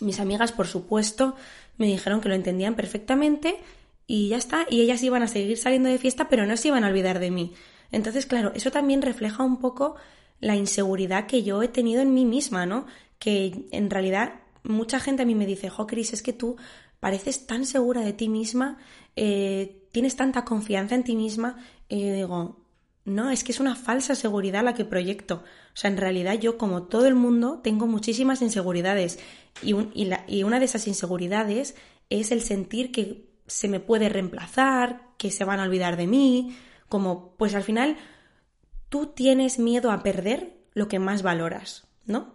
Mis 0.00 0.18
amigas, 0.18 0.50
por 0.50 0.66
supuesto, 0.66 1.36
me 1.76 1.86
dijeron 1.86 2.20
que 2.20 2.28
lo 2.28 2.34
entendían 2.34 2.74
perfectamente 2.74 3.56
y 4.08 4.30
ya 4.30 4.36
está. 4.36 4.66
Y 4.68 4.80
ellas 4.80 5.00
iban 5.04 5.22
a 5.22 5.28
seguir 5.28 5.56
saliendo 5.58 5.88
de 5.88 5.98
fiesta, 5.98 6.28
pero 6.28 6.44
no 6.44 6.56
se 6.56 6.68
iban 6.68 6.82
a 6.82 6.88
olvidar 6.88 7.20
de 7.20 7.30
mí. 7.30 7.54
Entonces, 7.92 8.26
claro, 8.26 8.50
eso 8.56 8.72
también 8.72 9.00
refleja 9.00 9.44
un 9.44 9.60
poco 9.60 9.94
la 10.40 10.56
inseguridad 10.56 11.26
que 11.26 11.44
yo 11.44 11.62
he 11.62 11.68
tenido 11.68 12.02
en 12.02 12.14
mí 12.14 12.24
misma, 12.24 12.66
¿no? 12.66 12.86
Que 13.18 13.66
en 13.72 13.90
realidad 13.90 14.40
mucha 14.62 15.00
gente 15.00 15.22
a 15.22 15.26
mí 15.26 15.34
me 15.34 15.46
dice, 15.46 15.70
jo, 15.70 15.86
es 15.90 16.22
que 16.22 16.32
tú 16.32 16.56
pareces 17.00 17.46
tan 17.46 17.64
segura 17.64 18.02
de 18.02 18.12
ti 18.12 18.28
misma, 18.28 18.78
eh, 19.16 19.86
tienes 19.92 20.16
tanta 20.16 20.44
confianza 20.44 20.94
en 20.94 21.04
ti 21.04 21.16
misma, 21.16 21.56
y 21.88 22.06
yo 22.06 22.12
digo, 22.12 22.68
no, 23.04 23.30
es 23.30 23.42
que 23.42 23.52
es 23.52 23.60
una 23.60 23.74
falsa 23.74 24.14
seguridad 24.14 24.62
la 24.62 24.74
que 24.74 24.84
proyecto. 24.84 25.36
O 25.36 25.76
sea, 25.76 25.90
en 25.90 25.96
realidad 25.96 26.34
yo, 26.34 26.58
como 26.58 26.84
todo 26.84 27.06
el 27.06 27.14
mundo, 27.14 27.60
tengo 27.62 27.86
muchísimas 27.86 28.42
inseguridades. 28.42 29.18
Y 29.62 29.72
una 30.42 30.58
de 30.58 30.64
esas 30.64 30.86
inseguridades 30.86 31.74
es 32.10 32.32
el 32.32 32.42
sentir 32.42 32.92
que 32.92 33.30
se 33.46 33.68
me 33.68 33.80
puede 33.80 34.10
reemplazar, 34.10 35.08
que 35.16 35.30
se 35.30 35.44
van 35.44 35.58
a 35.58 35.62
olvidar 35.62 35.96
de 35.96 36.06
mí, 36.06 36.54
como, 36.88 37.34
pues 37.38 37.54
al 37.54 37.62
final, 37.62 37.96
tú 38.90 39.06
tienes 39.06 39.58
miedo 39.58 39.90
a 39.90 40.02
perder 40.02 40.58
lo 40.74 40.88
que 40.88 40.98
más 40.98 41.22
valoras, 41.22 41.88
¿no? 42.04 42.34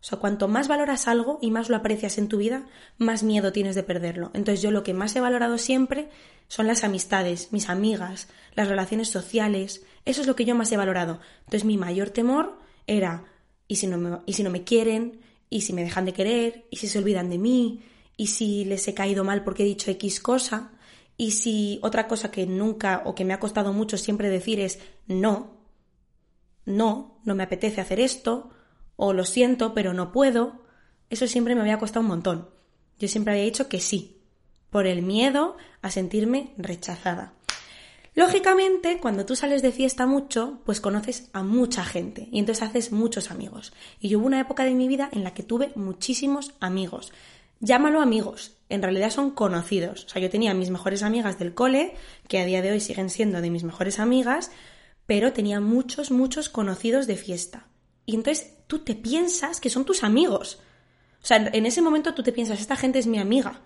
O 0.00 0.04
sea, 0.04 0.18
cuanto 0.18 0.48
más 0.48 0.66
valoras 0.66 1.08
algo 1.08 1.38
y 1.42 1.50
más 1.50 1.68
lo 1.68 1.76
aprecias 1.76 2.16
en 2.16 2.28
tu 2.28 2.38
vida, 2.38 2.66
más 2.96 3.22
miedo 3.22 3.52
tienes 3.52 3.74
de 3.74 3.82
perderlo. 3.82 4.30
Entonces 4.32 4.62
yo 4.62 4.70
lo 4.70 4.82
que 4.82 4.94
más 4.94 5.14
he 5.14 5.20
valorado 5.20 5.58
siempre 5.58 6.08
son 6.48 6.66
las 6.66 6.84
amistades, 6.84 7.52
mis 7.52 7.68
amigas, 7.68 8.28
las 8.54 8.68
relaciones 8.68 9.10
sociales. 9.10 9.84
Eso 10.06 10.22
es 10.22 10.26
lo 10.26 10.36
que 10.36 10.46
yo 10.46 10.54
más 10.54 10.72
he 10.72 10.78
valorado. 10.78 11.20
Entonces 11.40 11.66
mi 11.66 11.76
mayor 11.76 12.10
temor 12.10 12.58
era, 12.86 13.24
¿y 13.68 13.76
si 13.76 13.86
no 13.86 13.98
me, 13.98 14.18
y 14.24 14.32
si 14.32 14.42
no 14.42 14.48
me 14.48 14.64
quieren? 14.64 15.20
¿Y 15.50 15.62
si 15.62 15.74
me 15.74 15.84
dejan 15.84 16.06
de 16.06 16.14
querer? 16.14 16.66
¿Y 16.70 16.76
si 16.78 16.88
se 16.88 16.98
olvidan 16.98 17.28
de 17.28 17.38
mí? 17.38 17.82
¿Y 18.16 18.28
si 18.28 18.64
les 18.64 18.88
he 18.88 18.94
caído 18.94 19.22
mal 19.22 19.44
porque 19.44 19.64
he 19.64 19.66
dicho 19.66 19.90
X 19.90 20.20
cosa? 20.20 20.72
¿Y 21.18 21.32
si 21.32 21.78
otra 21.82 22.08
cosa 22.08 22.30
que 22.30 22.46
nunca 22.46 23.02
o 23.04 23.14
que 23.14 23.26
me 23.26 23.34
ha 23.34 23.40
costado 23.40 23.74
mucho 23.74 23.98
siempre 23.98 24.30
decir 24.30 24.60
es 24.60 24.78
no? 25.06 25.58
No, 26.64 27.20
no 27.24 27.34
me 27.34 27.42
apetece 27.42 27.82
hacer 27.82 28.00
esto 28.00 28.50
o 29.02 29.14
lo 29.14 29.24
siento, 29.24 29.72
pero 29.72 29.94
no 29.94 30.12
puedo, 30.12 30.60
eso 31.08 31.26
siempre 31.26 31.54
me 31.54 31.62
había 31.62 31.78
costado 31.78 32.02
un 32.02 32.08
montón. 32.08 32.50
Yo 32.98 33.08
siempre 33.08 33.32
había 33.32 33.44
dicho 33.44 33.66
que 33.66 33.80
sí, 33.80 34.18
por 34.68 34.86
el 34.86 35.00
miedo 35.00 35.56
a 35.80 35.90
sentirme 35.90 36.52
rechazada. 36.58 37.32
Lógicamente, 38.14 38.98
cuando 38.98 39.24
tú 39.24 39.36
sales 39.36 39.62
de 39.62 39.72
fiesta 39.72 40.06
mucho, 40.06 40.60
pues 40.66 40.82
conoces 40.82 41.30
a 41.32 41.42
mucha 41.42 41.82
gente 41.82 42.28
y 42.30 42.40
entonces 42.40 42.62
haces 42.62 42.92
muchos 42.92 43.30
amigos. 43.30 43.72
Y 44.00 44.10
yo 44.10 44.18
hubo 44.18 44.26
una 44.26 44.40
época 44.40 44.64
de 44.64 44.74
mi 44.74 44.86
vida 44.86 45.08
en 45.12 45.24
la 45.24 45.32
que 45.32 45.44
tuve 45.44 45.72
muchísimos 45.76 46.52
amigos. 46.60 47.10
Llámalo 47.60 48.02
amigos, 48.02 48.58
en 48.68 48.82
realidad 48.82 49.08
son 49.08 49.30
conocidos. 49.30 50.04
O 50.04 50.08
sea, 50.10 50.20
yo 50.20 50.28
tenía 50.28 50.52
mis 50.52 50.68
mejores 50.68 51.02
amigas 51.02 51.38
del 51.38 51.54
cole, 51.54 51.94
que 52.28 52.38
a 52.38 52.44
día 52.44 52.60
de 52.60 52.72
hoy 52.72 52.80
siguen 52.80 53.08
siendo 53.08 53.40
de 53.40 53.48
mis 53.48 53.64
mejores 53.64 53.98
amigas, 53.98 54.50
pero 55.06 55.32
tenía 55.32 55.60
muchos, 55.60 56.10
muchos 56.10 56.50
conocidos 56.50 57.06
de 57.06 57.16
fiesta. 57.16 57.69
Y 58.10 58.16
entonces 58.16 58.56
tú 58.66 58.80
te 58.80 58.96
piensas 58.96 59.60
que 59.60 59.70
son 59.70 59.84
tus 59.84 60.02
amigos. 60.02 60.58
O 61.22 61.26
sea, 61.26 61.36
en 61.52 61.64
ese 61.64 61.80
momento 61.80 62.12
tú 62.12 62.24
te 62.24 62.32
piensas, 62.32 62.60
esta 62.60 62.74
gente 62.74 62.98
es 62.98 63.06
mi 63.06 63.20
amiga. 63.20 63.60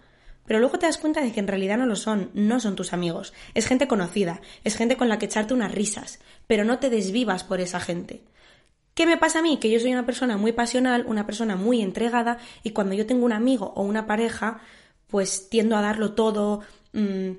Pero 0.44 0.60
luego 0.60 0.78
te 0.78 0.84
das 0.84 0.98
cuenta 0.98 1.22
de 1.22 1.32
que 1.32 1.40
en 1.40 1.48
realidad 1.48 1.78
no 1.78 1.86
lo 1.86 1.96
son, 1.96 2.30
no 2.34 2.60
son 2.60 2.76
tus 2.76 2.92
amigos. 2.92 3.32
Es 3.54 3.66
gente 3.66 3.88
conocida, 3.88 4.42
es 4.62 4.76
gente 4.76 4.98
con 4.98 5.08
la 5.08 5.18
que 5.18 5.24
echarte 5.24 5.54
unas 5.54 5.72
risas, 5.72 6.18
pero 6.46 6.62
no 6.62 6.78
te 6.78 6.90
desvivas 6.90 7.42
por 7.42 7.62
esa 7.62 7.80
gente. 7.80 8.22
¿Qué 8.92 9.06
me 9.06 9.16
pasa 9.16 9.38
a 9.38 9.42
mí? 9.42 9.56
Que 9.56 9.70
yo 9.70 9.80
soy 9.80 9.94
una 9.94 10.04
persona 10.04 10.36
muy 10.36 10.52
pasional, 10.52 11.06
una 11.06 11.24
persona 11.24 11.56
muy 11.56 11.80
entregada 11.80 12.36
y 12.62 12.72
cuando 12.72 12.94
yo 12.94 13.06
tengo 13.06 13.24
un 13.24 13.32
amigo 13.32 13.72
o 13.76 13.82
una 13.82 14.06
pareja, 14.06 14.60
pues 15.06 15.48
tiendo 15.48 15.74
a 15.74 15.80
darlo 15.80 16.12
todo, 16.12 16.60
mm, 16.92 17.30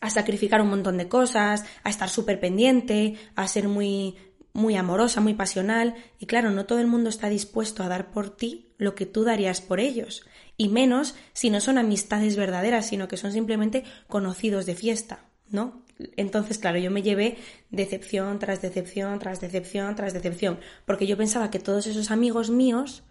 a 0.00 0.10
sacrificar 0.10 0.60
un 0.60 0.70
montón 0.70 0.98
de 0.98 1.08
cosas, 1.08 1.64
a 1.84 1.90
estar 1.90 2.08
súper 2.08 2.40
pendiente, 2.40 3.14
a 3.36 3.46
ser 3.46 3.68
muy 3.68 4.16
muy 4.56 4.74
amorosa, 4.74 5.20
muy 5.20 5.34
pasional, 5.34 5.94
y 6.18 6.26
claro, 6.26 6.50
no 6.50 6.64
todo 6.64 6.80
el 6.80 6.86
mundo 6.86 7.10
está 7.10 7.28
dispuesto 7.28 7.82
a 7.82 7.88
dar 7.88 8.10
por 8.10 8.34
ti 8.34 8.72
lo 8.78 8.94
que 8.94 9.04
tú 9.04 9.22
darías 9.22 9.60
por 9.60 9.80
ellos, 9.80 10.24
y 10.56 10.68
menos 10.68 11.14
si 11.34 11.50
no 11.50 11.60
son 11.60 11.76
amistades 11.76 12.36
verdaderas, 12.36 12.86
sino 12.86 13.06
que 13.06 13.18
son 13.18 13.32
simplemente 13.32 13.84
conocidos 14.08 14.64
de 14.64 14.74
fiesta, 14.74 15.26
¿no? 15.50 15.84
Entonces, 16.16 16.56
claro, 16.56 16.78
yo 16.78 16.90
me 16.90 17.02
llevé 17.02 17.36
decepción 17.70 18.38
tras 18.38 18.62
decepción, 18.62 19.18
tras 19.18 19.40
decepción, 19.40 19.94
tras 19.94 20.14
decepción, 20.14 20.58
porque 20.86 21.06
yo 21.06 21.18
pensaba 21.18 21.50
que 21.50 21.58
todos 21.58 21.86
esos 21.86 22.10
amigos 22.10 22.48
míos 22.48 23.04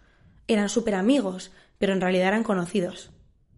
eran 0.48 0.68
súper 0.68 0.96
amigos, 0.96 1.52
pero 1.78 1.92
en 1.92 2.00
realidad 2.00 2.28
eran 2.28 2.42
conocidos. 2.42 3.10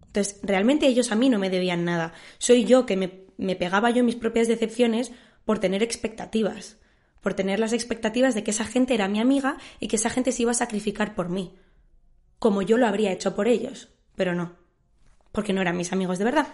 Entonces, 0.05 0.39
realmente 0.43 0.87
ellos 0.87 1.11
a 1.11 1.15
mí 1.15 1.29
no 1.29 1.39
me 1.39 1.49
debían 1.49 1.85
nada. 1.85 2.13
Soy 2.37 2.65
yo 2.65 2.85
que 2.85 2.97
me, 2.97 3.25
me 3.37 3.55
pegaba 3.55 3.89
yo 3.89 4.03
mis 4.03 4.15
propias 4.15 4.47
decepciones 4.47 5.11
por 5.45 5.59
tener 5.59 5.81
expectativas, 5.81 6.77
por 7.21 7.33
tener 7.33 7.59
las 7.59 7.73
expectativas 7.73 8.35
de 8.35 8.43
que 8.43 8.51
esa 8.51 8.65
gente 8.65 8.93
era 8.93 9.07
mi 9.07 9.19
amiga 9.19 9.57
y 9.79 9.87
que 9.87 9.97
esa 9.97 10.09
gente 10.09 10.31
se 10.31 10.43
iba 10.43 10.51
a 10.51 10.55
sacrificar 10.55 11.15
por 11.15 11.29
mí, 11.29 11.55
como 12.39 12.61
yo 12.61 12.77
lo 12.77 12.87
habría 12.87 13.11
hecho 13.11 13.35
por 13.35 13.47
ellos, 13.47 13.89
pero 14.15 14.35
no, 14.35 14.55
porque 15.31 15.53
no 15.53 15.61
eran 15.61 15.77
mis 15.77 15.91
amigos 15.91 16.17
de 16.17 16.25
verdad. 16.25 16.47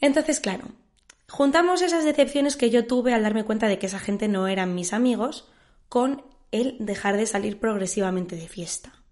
Entonces, 0.00 0.40
claro, 0.40 0.66
Juntamos 1.30 1.82
esas 1.82 2.04
decepciones 2.04 2.56
que 2.56 2.70
yo 2.70 2.86
tuve 2.86 3.12
al 3.12 3.22
darme 3.22 3.44
cuenta 3.44 3.68
de 3.68 3.78
que 3.78 3.86
esa 3.86 3.98
gente 3.98 4.28
no 4.28 4.48
eran 4.48 4.74
mis 4.74 4.94
amigos 4.94 5.46
con 5.90 6.24
el 6.52 6.76
dejar 6.80 7.18
de 7.18 7.26
salir 7.26 7.60
progresivamente 7.60 8.34
de 8.34 8.48
fiesta. 8.48 9.02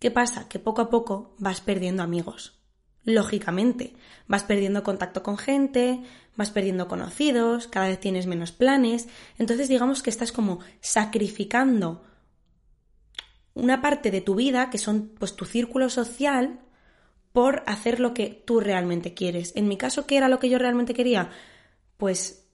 ¿Qué 0.00 0.10
pasa? 0.10 0.48
Que 0.48 0.58
poco 0.58 0.82
a 0.82 0.90
poco 0.90 1.36
vas 1.38 1.60
perdiendo 1.60 2.02
amigos. 2.02 2.60
Lógicamente, 3.04 3.94
vas 4.28 4.44
perdiendo 4.44 4.84
contacto 4.84 5.22
con 5.22 5.36
gente, 5.36 6.02
vas 6.36 6.50
perdiendo 6.50 6.88
conocidos, 6.88 7.66
cada 7.66 7.88
vez 7.88 7.98
tienes 7.98 8.26
menos 8.26 8.52
planes, 8.52 9.08
entonces 9.38 9.68
digamos 9.68 10.02
que 10.02 10.10
estás 10.10 10.32
como 10.32 10.60
sacrificando 10.80 12.04
una 13.54 13.82
parte 13.82 14.10
de 14.10 14.20
tu 14.20 14.34
vida, 14.34 14.70
que 14.70 14.78
son 14.78 15.12
pues 15.18 15.36
tu 15.36 15.44
círculo 15.44 15.90
social, 15.90 16.60
por 17.32 17.62
hacer 17.66 17.98
lo 17.98 18.14
que 18.14 18.42
tú 18.46 18.60
realmente 18.60 19.14
quieres. 19.14 19.52
En 19.56 19.68
mi 19.68 19.76
caso, 19.76 20.06
¿qué 20.06 20.16
era 20.16 20.28
lo 20.28 20.38
que 20.38 20.50
yo 20.50 20.58
realmente 20.58 20.94
quería? 20.94 21.30
Pues 21.96 22.46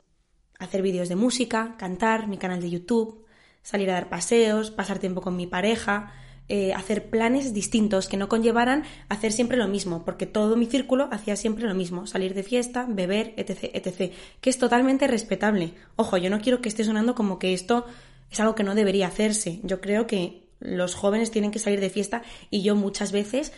hacer 0.59 0.83
vídeos 0.83 1.09
de 1.09 1.17
música, 1.17 1.76
cantar, 1.78 2.28
mi 2.28 2.38
canal 2.38 2.61
de 2.61 2.71
YouTube, 2.71 3.26
salir 3.62 3.90
a 3.90 3.95
dar 3.95 4.09
paseos, 4.09 4.71
pasar 4.71 4.99
tiempo 4.99 5.21
con 5.21 5.37
mi 5.37 5.47
pareja, 5.47 6.12
eh, 6.50 6.73
hacer 6.73 7.11
planes 7.11 7.52
distintos 7.52 8.09
que 8.09 8.17
no 8.17 8.28
conllevaran 8.28 8.85
hacer 9.11 9.33
siempre 9.33 9.59
lo 9.59 9.69
mismo, 9.69 10.05
porque 10.05 10.25
todo 10.25 10.57
mi 10.57 10.64
círculo 10.64 11.09
hacía 11.11 11.37
siempre 11.37 11.67
lo 11.67 11.75
mismo, 11.75 12.07
salir 12.07 12.33
de 12.33 12.43
fiesta, 12.43 12.87
beber, 12.88 13.35
etc., 13.37 13.71
etc., 13.75 14.12
que 14.40 14.49
es 14.49 14.59
totalmente 14.59 15.07
respetable. 15.07 15.75
Ojo, 15.97 16.17
yo 16.17 16.31
no 16.31 16.40
quiero 16.40 16.62
que 16.62 16.71
esté 16.71 16.85
sonando 16.85 17.14
como 17.14 17.38
que 17.38 17.52
esto 17.52 17.85
es 18.31 18.40
algo 18.40 18.55
que 18.55 18.62
no 18.62 18.75
debería 18.75 19.09
hacerse. 19.09 19.61
Yo 19.62 19.83
creo 19.83 20.07
que 20.07 20.49
los 20.59 20.95
jóvenes 20.95 21.31
tienen 21.31 21.50
que 21.50 21.59
salir 21.59 21.81
de 21.81 21.90
fiesta 21.90 22.23
y 22.50 22.62
yo 22.62 22.75
muchas 22.75 23.12
veces 23.12 23.52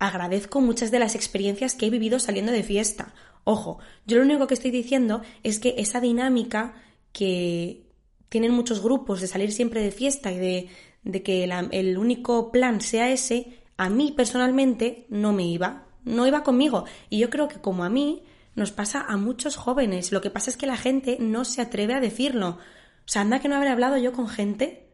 agradezco 0.00 0.60
muchas 0.60 0.90
de 0.90 0.98
las 0.98 1.14
experiencias 1.14 1.74
que 1.74 1.86
he 1.86 1.90
vivido 1.90 2.18
saliendo 2.18 2.50
de 2.50 2.64
fiesta. 2.64 3.14
Ojo, 3.44 3.78
yo 4.04 4.16
lo 4.16 4.24
único 4.24 4.48
que 4.48 4.54
estoy 4.54 4.72
diciendo 4.72 5.22
es 5.44 5.60
que 5.60 5.76
esa 5.78 6.00
dinámica 6.00 6.74
que 7.12 7.86
tienen 8.28 8.52
muchos 8.52 8.82
grupos 8.82 9.20
de 9.20 9.26
salir 9.28 9.52
siempre 9.52 9.80
de 9.80 9.92
fiesta 9.92 10.32
y 10.32 10.38
de, 10.38 10.68
que 11.04 11.44
el 11.44 11.98
único 11.98 12.52
plan 12.52 12.80
sea 12.80 13.10
ese, 13.10 13.62
a 13.76 13.88
mí 13.88 14.12
personalmente 14.16 15.06
no 15.08 15.32
me 15.32 15.44
iba, 15.44 15.86
no 16.04 16.26
iba 16.26 16.42
conmigo. 16.42 16.84
Y 17.10 17.18
yo 17.18 17.30
creo 17.30 17.48
que 17.48 17.60
como 17.60 17.84
a 17.84 17.90
mí 17.90 18.22
nos 18.54 18.70
pasa 18.70 19.04
a 19.08 19.16
muchos 19.16 19.56
jóvenes, 19.56 20.12
lo 20.12 20.20
que 20.20 20.30
pasa 20.30 20.50
es 20.50 20.56
que 20.56 20.66
la 20.66 20.76
gente 20.76 21.16
no 21.20 21.44
se 21.44 21.62
atreve 21.62 21.94
a 21.94 22.00
decirlo. 22.00 22.58
O 23.04 23.08
sea, 23.08 23.22
anda 23.22 23.40
que 23.40 23.48
no 23.48 23.56
habré 23.56 23.70
hablado 23.70 23.96
yo 23.96 24.12
con 24.12 24.28
gente 24.28 24.88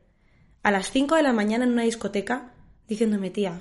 a 0.62 0.70
las 0.70 0.90
5 0.90 1.16
de 1.16 1.22
la 1.22 1.32
mañana 1.32 1.64
en 1.64 1.72
una 1.72 1.82
discoteca 1.82 2.54
diciéndome, 2.86 3.30
tía, 3.30 3.60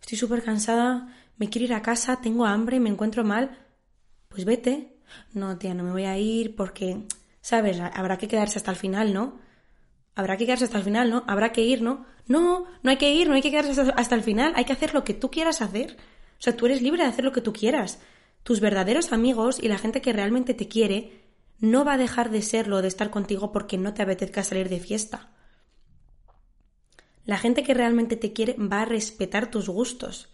estoy 0.00 0.18
súper 0.18 0.42
cansada, 0.42 1.14
me 1.36 1.48
quiero 1.48 1.66
ir 1.66 1.74
a 1.74 1.82
casa, 1.82 2.20
tengo 2.20 2.46
hambre, 2.46 2.80
me 2.80 2.90
encuentro 2.90 3.24
mal, 3.24 3.56
pues 4.28 4.44
vete. 4.44 4.96
No, 5.32 5.56
tía, 5.56 5.72
no 5.72 5.84
me 5.84 5.92
voy 5.92 6.04
a 6.04 6.18
ir 6.18 6.54
porque, 6.54 7.06
¿sabes? 7.40 7.80
Habrá 7.80 8.18
que 8.18 8.28
quedarse 8.28 8.58
hasta 8.58 8.72
el 8.72 8.76
final, 8.76 9.14
¿no? 9.14 9.38
Habrá 10.18 10.36
que 10.36 10.46
quedarse 10.46 10.64
hasta 10.64 10.78
el 10.78 10.82
final, 10.82 11.10
¿no? 11.10 11.22
Habrá 11.28 11.52
que 11.52 11.62
ir, 11.62 11.80
¿no? 11.80 12.04
No, 12.26 12.64
no 12.82 12.90
hay 12.90 12.96
que 12.96 13.14
ir, 13.14 13.28
no 13.28 13.34
hay 13.34 13.40
que 13.40 13.52
quedarse 13.52 13.80
hasta, 13.94 14.16
el 14.16 14.24
final, 14.24 14.52
hay 14.56 14.64
que 14.64 14.72
hacer 14.72 14.92
lo 14.92 15.04
que 15.04 15.14
tú 15.14 15.30
quieras 15.30 15.62
hacer. 15.62 15.96
O 16.40 16.42
sea, 16.42 16.56
tú 16.56 16.66
eres 16.66 16.82
libre 16.82 17.04
de 17.04 17.08
hacer 17.08 17.24
lo 17.24 17.30
que 17.30 17.40
tú 17.40 17.52
quieras. 17.52 18.00
Tus 18.42 18.58
verdaderos 18.58 19.12
amigos 19.12 19.60
y 19.62 19.68
la 19.68 19.78
gente 19.78 20.00
que 20.00 20.12
realmente 20.12 20.54
te 20.54 20.66
quiere 20.66 21.22
no 21.60 21.84
va 21.84 21.92
a 21.92 21.98
dejar 21.98 22.30
de 22.30 22.42
serlo, 22.42 22.82
de 22.82 22.88
estar 22.88 23.10
contigo 23.10 23.52
porque 23.52 23.78
no 23.78 23.94
te 23.94 24.02
apetezca 24.02 24.42
salir 24.42 24.68
de 24.68 24.80
fiesta. 24.80 25.30
La 27.24 27.38
gente 27.38 27.62
que 27.62 27.74
realmente 27.74 28.16
te 28.16 28.32
quiere 28.32 28.56
va 28.58 28.82
a 28.82 28.86
respetar 28.86 29.52
tus 29.52 29.68
gustos. 29.68 30.30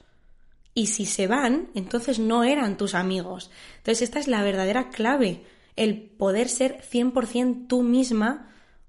Y 0.72 0.86
si 0.86 1.04
se 1.04 1.26
van, 1.26 1.68
entonces 1.74 2.18
no 2.18 2.42
eran 2.42 2.78
tus 2.78 2.94
amigos. 2.94 3.50
Entonces 3.76 4.00
esta 4.00 4.18
es 4.18 4.28
la 4.28 4.42
verdadera 4.42 4.88
clave, 4.88 5.44
el 5.76 6.00
poder 6.00 6.48
ser 6.48 6.80
100% 6.90 7.66
tú 7.68 7.82
misma, 7.82 8.48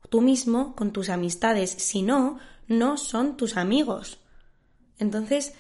tú 0.10 0.22
mismo 0.22 0.76
con 0.76 0.92
tus 0.92 1.10
amistades. 1.10 1.72
Si 1.72 2.02
no, 2.02 2.40
no 2.68 2.98
son 2.98 3.38
tus 3.38 3.58
amigos. 3.58 4.20
Entonces, 4.98 5.54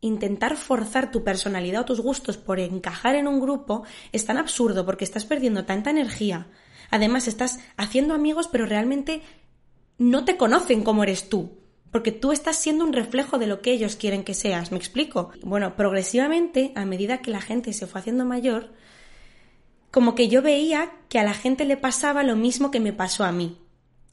intentar 0.00 0.56
forzar 0.56 1.10
tu 1.10 1.24
personalidad 1.24 1.82
o 1.82 1.84
tus 1.86 2.00
gustos 2.00 2.36
por 2.36 2.60
encajar 2.60 3.14
en 3.14 3.26
un 3.26 3.40
grupo 3.40 3.84
es 4.12 4.24
tan 4.26 4.36
absurdo 4.36 4.84
porque 4.84 5.04
estás 5.04 5.24
perdiendo 5.24 5.64
tanta 5.64 5.90
energía. 5.90 6.48
Además, 6.90 7.28
estás 7.28 7.58
haciendo 7.76 8.14
amigos 8.14 8.48
pero 8.50 8.66
realmente 8.66 9.22
no 9.98 10.24
te 10.24 10.36
conocen 10.36 10.82
como 10.82 11.02
eres 11.02 11.28
tú 11.28 11.64
porque 11.94 12.10
tú 12.10 12.32
estás 12.32 12.56
siendo 12.56 12.84
un 12.84 12.92
reflejo 12.92 13.38
de 13.38 13.46
lo 13.46 13.62
que 13.62 13.70
ellos 13.70 13.94
quieren 13.94 14.24
que 14.24 14.34
seas, 14.34 14.72
¿me 14.72 14.78
explico? 14.78 15.30
Bueno, 15.44 15.76
progresivamente, 15.76 16.72
a 16.74 16.84
medida 16.86 17.18
que 17.18 17.30
la 17.30 17.40
gente 17.40 17.72
se 17.72 17.86
fue 17.86 18.00
haciendo 18.00 18.24
mayor, 18.24 18.72
como 19.92 20.16
que 20.16 20.26
yo 20.26 20.42
veía 20.42 20.90
que 21.08 21.20
a 21.20 21.22
la 21.22 21.34
gente 21.34 21.64
le 21.64 21.76
pasaba 21.76 22.24
lo 22.24 22.34
mismo 22.34 22.72
que 22.72 22.80
me 22.80 22.92
pasó 22.92 23.22
a 23.22 23.30
mí. 23.30 23.58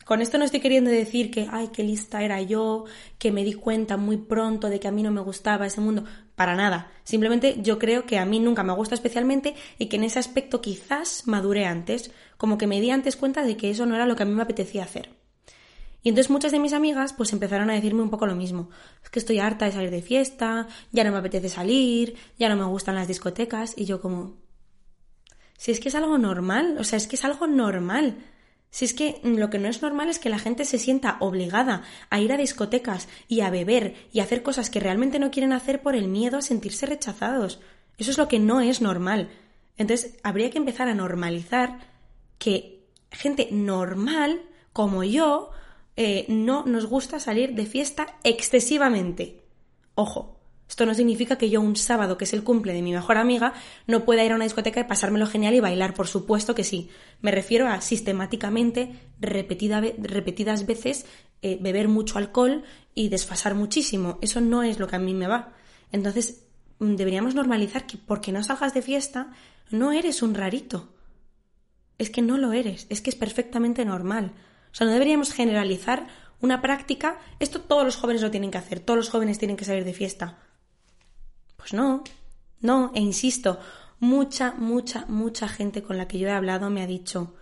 Con 0.05 0.21
esto 0.21 0.37
no 0.37 0.45
estoy 0.45 0.59
queriendo 0.59 0.89
decir 0.89 1.29
que, 1.29 1.47
ay, 1.51 1.69
qué 1.71 1.83
lista 1.83 2.23
era 2.23 2.41
yo, 2.41 2.85
que 3.17 3.31
me 3.31 3.43
di 3.43 3.53
cuenta 3.53 3.97
muy 3.97 4.17
pronto 4.17 4.69
de 4.69 4.79
que 4.79 4.87
a 4.87 4.91
mí 4.91 5.03
no 5.03 5.11
me 5.11 5.21
gustaba 5.21 5.67
ese 5.67 5.81
mundo. 5.81 6.05
Para 6.35 6.55
nada. 6.55 6.91
Simplemente 7.03 7.57
yo 7.61 7.77
creo 7.77 8.05
que 8.05 8.17
a 8.17 8.25
mí 8.25 8.39
nunca 8.39 8.63
me 8.63 8.73
gusta 8.73 8.95
especialmente 8.95 9.55
y 9.77 9.87
que 9.87 9.97
en 9.97 10.03
ese 10.03 10.19
aspecto 10.19 10.59
quizás 10.61 11.27
maduré 11.27 11.65
antes, 11.65 12.11
como 12.37 12.57
que 12.57 12.67
me 12.67 12.81
di 12.81 12.89
antes 12.89 13.15
cuenta 13.15 13.43
de 13.43 13.57
que 13.57 13.69
eso 13.69 13.85
no 13.85 13.95
era 13.95 14.05
lo 14.05 14.15
que 14.15 14.23
a 14.23 14.25
mí 14.25 14.33
me 14.33 14.41
apetecía 14.41 14.83
hacer. 14.83 15.09
Y 16.03 16.09
entonces 16.09 16.31
muchas 16.31 16.51
de 16.51 16.59
mis 16.59 16.73
amigas 16.73 17.13
pues 17.13 17.31
empezaron 17.31 17.69
a 17.69 17.73
decirme 17.73 18.01
un 18.01 18.09
poco 18.09 18.25
lo 18.25 18.35
mismo. 18.35 18.69
Es 19.03 19.09
que 19.09 19.19
estoy 19.19 19.37
harta 19.39 19.65
de 19.65 19.71
salir 19.71 19.91
de 19.91 20.01
fiesta, 20.01 20.67
ya 20.91 21.03
no 21.03 21.11
me 21.11 21.17
apetece 21.17 21.49
salir, 21.49 22.15
ya 22.39 22.49
no 22.49 22.55
me 22.55 22.65
gustan 22.65 22.95
las 22.95 23.07
discotecas 23.07 23.73
y 23.77 23.85
yo 23.85 24.01
como... 24.01 24.37
Si 25.57 25.71
es 25.71 25.79
que 25.79 25.89
es 25.89 25.95
algo 25.95 26.17
normal, 26.17 26.77
o 26.79 26.83
sea, 26.83 26.97
es 26.97 27.05
que 27.05 27.17
es 27.17 27.23
algo 27.23 27.45
normal. 27.45 28.17
Si 28.71 28.85
es 28.85 28.93
que 28.93 29.19
lo 29.23 29.49
que 29.49 29.59
no 29.59 29.67
es 29.67 29.81
normal 29.81 30.09
es 30.09 30.17
que 30.17 30.29
la 30.29 30.39
gente 30.39 30.63
se 30.63 30.79
sienta 30.79 31.17
obligada 31.19 31.83
a 32.09 32.19
ir 32.21 32.31
a 32.31 32.37
discotecas 32.37 33.09
y 33.27 33.41
a 33.41 33.49
beber 33.49 33.95
y 34.13 34.21
a 34.21 34.23
hacer 34.23 34.43
cosas 34.43 34.69
que 34.69 34.79
realmente 34.79 35.19
no 35.19 35.29
quieren 35.29 35.51
hacer 35.51 35.81
por 35.81 35.95
el 35.95 36.07
miedo 36.07 36.37
a 36.37 36.41
sentirse 36.41 36.85
rechazados. 36.85 37.59
Eso 37.97 38.11
es 38.11 38.17
lo 38.17 38.29
que 38.29 38.39
no 38.39 38.61
es 38.61 38.81
normal. 38.81 39.29
Entonces, 39.77 40.17
habría 40.23 40.49
que 40.49 40.57
empezar 40.57 40.87
a 40.87 40.95
normalizar 40.95 41.79
que 42.37 42.87
gente 43.11 43.49
normal, 43.51 44.41
como 44.71 45.03
yo, 45.03 45.51
eh, 45.97 46.25
no 46.29 46.65
nos 46.65 46.85
gusta 46.85 47.19
salir 47.19 47.53
de 47.53 47.65
fiesta 47.65 48.15
excesivamente. 48.23 49.43
Ojo, 49.95 50.40
esto 50.71 50.85
no 50.85 50.93
significa 50.93 51.37
que 51.37 51.49
yo 51.49 51.59
un 51.59 51.75
sábado, 51.75 52.17
que 52.17 52.23
es 52.23 52.31
el 52.31 52.45
cumple 52.45 52.71
de 52.71 52.81
mi 52.81 52.93
mejor 52.93 53.17
amiga, 53.17 53.53
no 53.87 54.05
pueda 54.05 54.23
ir 54.23 54.31
a 54.31 54.35
una 54.35 54.45
discoteca 54.45 54.79
y 54.79 54.85
pasármelo 54.85 55.27
genial 55.27 55.53
y 55.53 55.59
bailar, 55.59 55.93
por 55.93 56.07
supuesto 56.07 56.55
que 56.55 56.63
sí. 56.63 56.89
Me 57.19 57.29
refiero 57.29 57.67
a 57.67 57.81
sistemáticamente, 57.81 58.97
repetidas 59.19 60.65
veces, 60.65 61.05
eh, 61.41 61.57
beber 61.59 61.89
mucho 61.89 62.17
alcohol 62.17 62.63
y 62.95 63.09
desfasar 63.09 63.53
muchísimo. 63.53 64.17
Eso 64.21 64.39
no 64.39 64.63
es 64.63 64.79
lo 64.79 64.87
que 64.87 64.95
a 64.95 64.99
mí 64.99 65.13
me 65.13 65.27
va. 65.27 65.51
Entonces, 65.91 66.45
mm, 66.79 66.95
deberíamos 66.95 67.35
normalizar 67.35 67.85
que 67.85 67.97
porque 67.97 68.31
no 68.31 68.41
salgas 68.41 68.73
de 68.73 68.81
fiesta, 68.81 69.33
no 69.71 69.91
eres 69.91 70.21
un 70.21 70.35
rarito. 70.35 70.93
Es 71.97 72.09
que 72.09 72.21
no 72.21 72.37
lo 72.37 72.53
eres, 72.53 72.87
es 72.89 73.01
que 73.01 73.09
es 73.09 73.17
perfectamente 73.17 73.83
normal. 73.83 74.31
O 74.71 74.75
sea, 74.75 74.87
no 74.87 74.93
deberíamos 74.93 75.33
generalizar 75.33 76.07
una 76.39 76.61
práctica. 76.61 77.19
Esto 77.41 77.59
todos 77.59 77.83
los 77.83 77.97
jóvenes 77.97 78.21
lo 78.21 78.31
tienen 78.31 78.51
que 78.51 78.57
hacer, 78.57 78.79
todos 78.79 78.95
los 78.95 79.09
jóvenes 79.09 79.37
tienen 79.37 79.57
que 79.57 79.65
salir 79.65 79.83
de 79.83 79.93
fiesta. 79.93 80.37
Pues 81.61 81.73
no, 81.73 82.03
no, 82.59 82.91
e 82.95 82.99
insisto, 82.99 83.59
mucha, 83.99 84.53
mucha, 84.53 85.05
mucha 85.05 85.47
gente 85.47 85.83
con 85.83 85.95
la 85.95 86.07
que 86.07 86.17
yo 86.17 86.27
he 86.27 86.31
hablado 86.31 86.71
me 86.71 86.81
ha 86.81 86.87
dicho, 86.87 87.35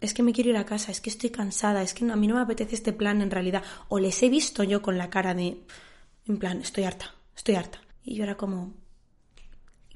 es 0.00 0.12
que 0.12 0.24
me 0.24 0.32
quiero 0.32 0.50
ir 0.50 0.56
a 0.56 0.66
casa, 0.66 0.90
es 0.90 1.00
que 1.00 1.08
estoy 1.08 1.30
cansada, 1.30 1.82
es 1.82 1.94
que 1.94 2.04
a 2.10 2.16
mí 2.16 2.26
no 2.26 2.34
me 2.34 2.40
apetece 2.40 2.74
este 2.74 2.92
plan 2.92 3.22
en 3.22 3.30
realidad. 3.30 3.62
O 3.88 4.00
les 4.00 4.20
he 4.24 4.28
visto 4.28 4.64
yo 4.64 4.82
con 4.82 4.98
la 4.98 5.08
cara 5.08 5.34
de, 5.34 5.60
en 6.26 6.38
plan, 6.38 6.60
estoy 6.60 6.82
harta, 6.82 7.14
estoy 7.36 7.54
harta. 7.54 7.80
Y 8.02 8.16
yo 8.16 8.24
era 8.24 8.36
como, 8.36 8.74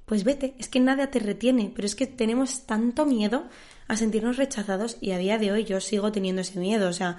pues 0.05 0.23
vete, 0.23 0.55
es 0.59 0.69
que 0.69 0.79
nada 0.79 1.11
te 1.11 1.19
retiene, 1.19 1.73
pero 1.75 1.87
es 1.87 1.97
que 1.97 2.07
tenemos 2.07 2.65
tanto 2.67 3.05
miedo 3.05 3.49
a 3.89 3.97
sentirnos 3.97 4.37
rechazados 4.37 4.99
y 5.01 5.11
a 5.11 5.19
día 5.19 5.39
de 5.39 5.51
hoy 5.51 5.65
yo 5.65 5.81
sigo 5.81 6.13
teniendo 6.13 6.43
ese 6.43 6.61
miedo, 6.61 6.89
o 6.89 6.93
sea, 6.93 7.19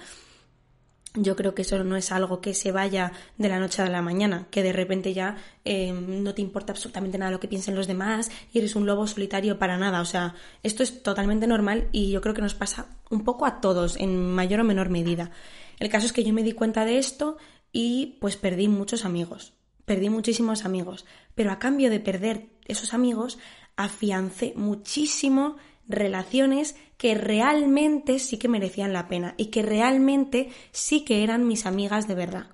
yo 1.17 1.36
creo 1.36 1.53
que 1.55 1.63
eso 1.63 1.83
no 1.83 1.95
es 1.95 2.12
algo 2.12 2.41
que 2.41 2.53
se 2.53 2.71
vaya 2.71 3.12
de 3.38 3.50
la 3.50 3.59
noche 3.59 3.81
a 3.81 3.89
la 3.89 4.01
mañana, 4.01 4.47
que 4.51 4.63
de 4.63 4.74
repente 4.74 5.13
ya 5.13 5.38
eh, 5.65 5.91
no 5.91 6.33
te 6.33 6.41
importa 6.41 6.74
absolutamente 6.74 7.17
nada 7.17 7.31
lo 7.31 7.39
que 7.39 7.47
piensen 7.47 7.75
los 7.75 7.88
demás 7.88 8.31
y 8.53 8.59
eres 8.59 8.75
un 8.75 8.86
lobo 8.86 9.07
solitario 9.07 9.57
para 9.57 9.77
nada. 9.77 10.01
O 10.01 10.05
sea, 10.05 10.36
esto 10.63 10.83
es 10.83 11.03
totalmente 11.03 11.47
normal 11.47 11.89
y 11.91 12.12
yo 12.12 12.21
creo 12.21 12.33
que 12.33 12.41
nos 12.41 12.55
pasa 12.55 12.88
un 13.09 13.24
poco 13.24 13.45
a 13.45 13.59
todos, 13.62 13.97
en 13.97 14.33
mayor 14.33 14.62
o 14.62 14.63
menor 14.63 14.89
medida. 14.89 15.31
El 15.79 15.89
caso 15.89 16.05
es 16.05 16.13
que 16.13 16.24
yo 16.24 16.33
me 16.33 16.43
di 16.43 16.53
cuenta 16.53 16.86
de 16.86 16.97
esto 16.97 17.38
y 17.71 18.17
pues 18.19 18.38
perdí 18.38 18.67
muchos 18.67 19.05
amigos, 19.05 19.53
perdí 19.86 20.09
muchísimos 20.09 20.65
amigos, 20.65 21.05
pero 21.36 21.51
a 21.51 21.59
cambio 21.59 21.89
de 21.89 22.00
perder 22.00 22.47
esos 22.65 22.93
amigos, 22.93 23.38
afiancé 23.75 24.53
muchísimo 24.55 25.57
relaciones 25.88 26.75
que 26.98 27.16
realmente 27.16 28.20
sí 28.20 28.38
que 28.38 28.48
merecían 28.48 28.94
la 28.94 29.08
pena 29.08 29.36
y 29.38 29.48
que 29.48 29.62
realmente 29.62 30.50
sí 30.72 31.06
que 31.06 31.24
eran 31.24 31.48
mis 31.48 31.66
amigas 31.66 32.08
de 32.08 32.16
verdad. 32.16 32.48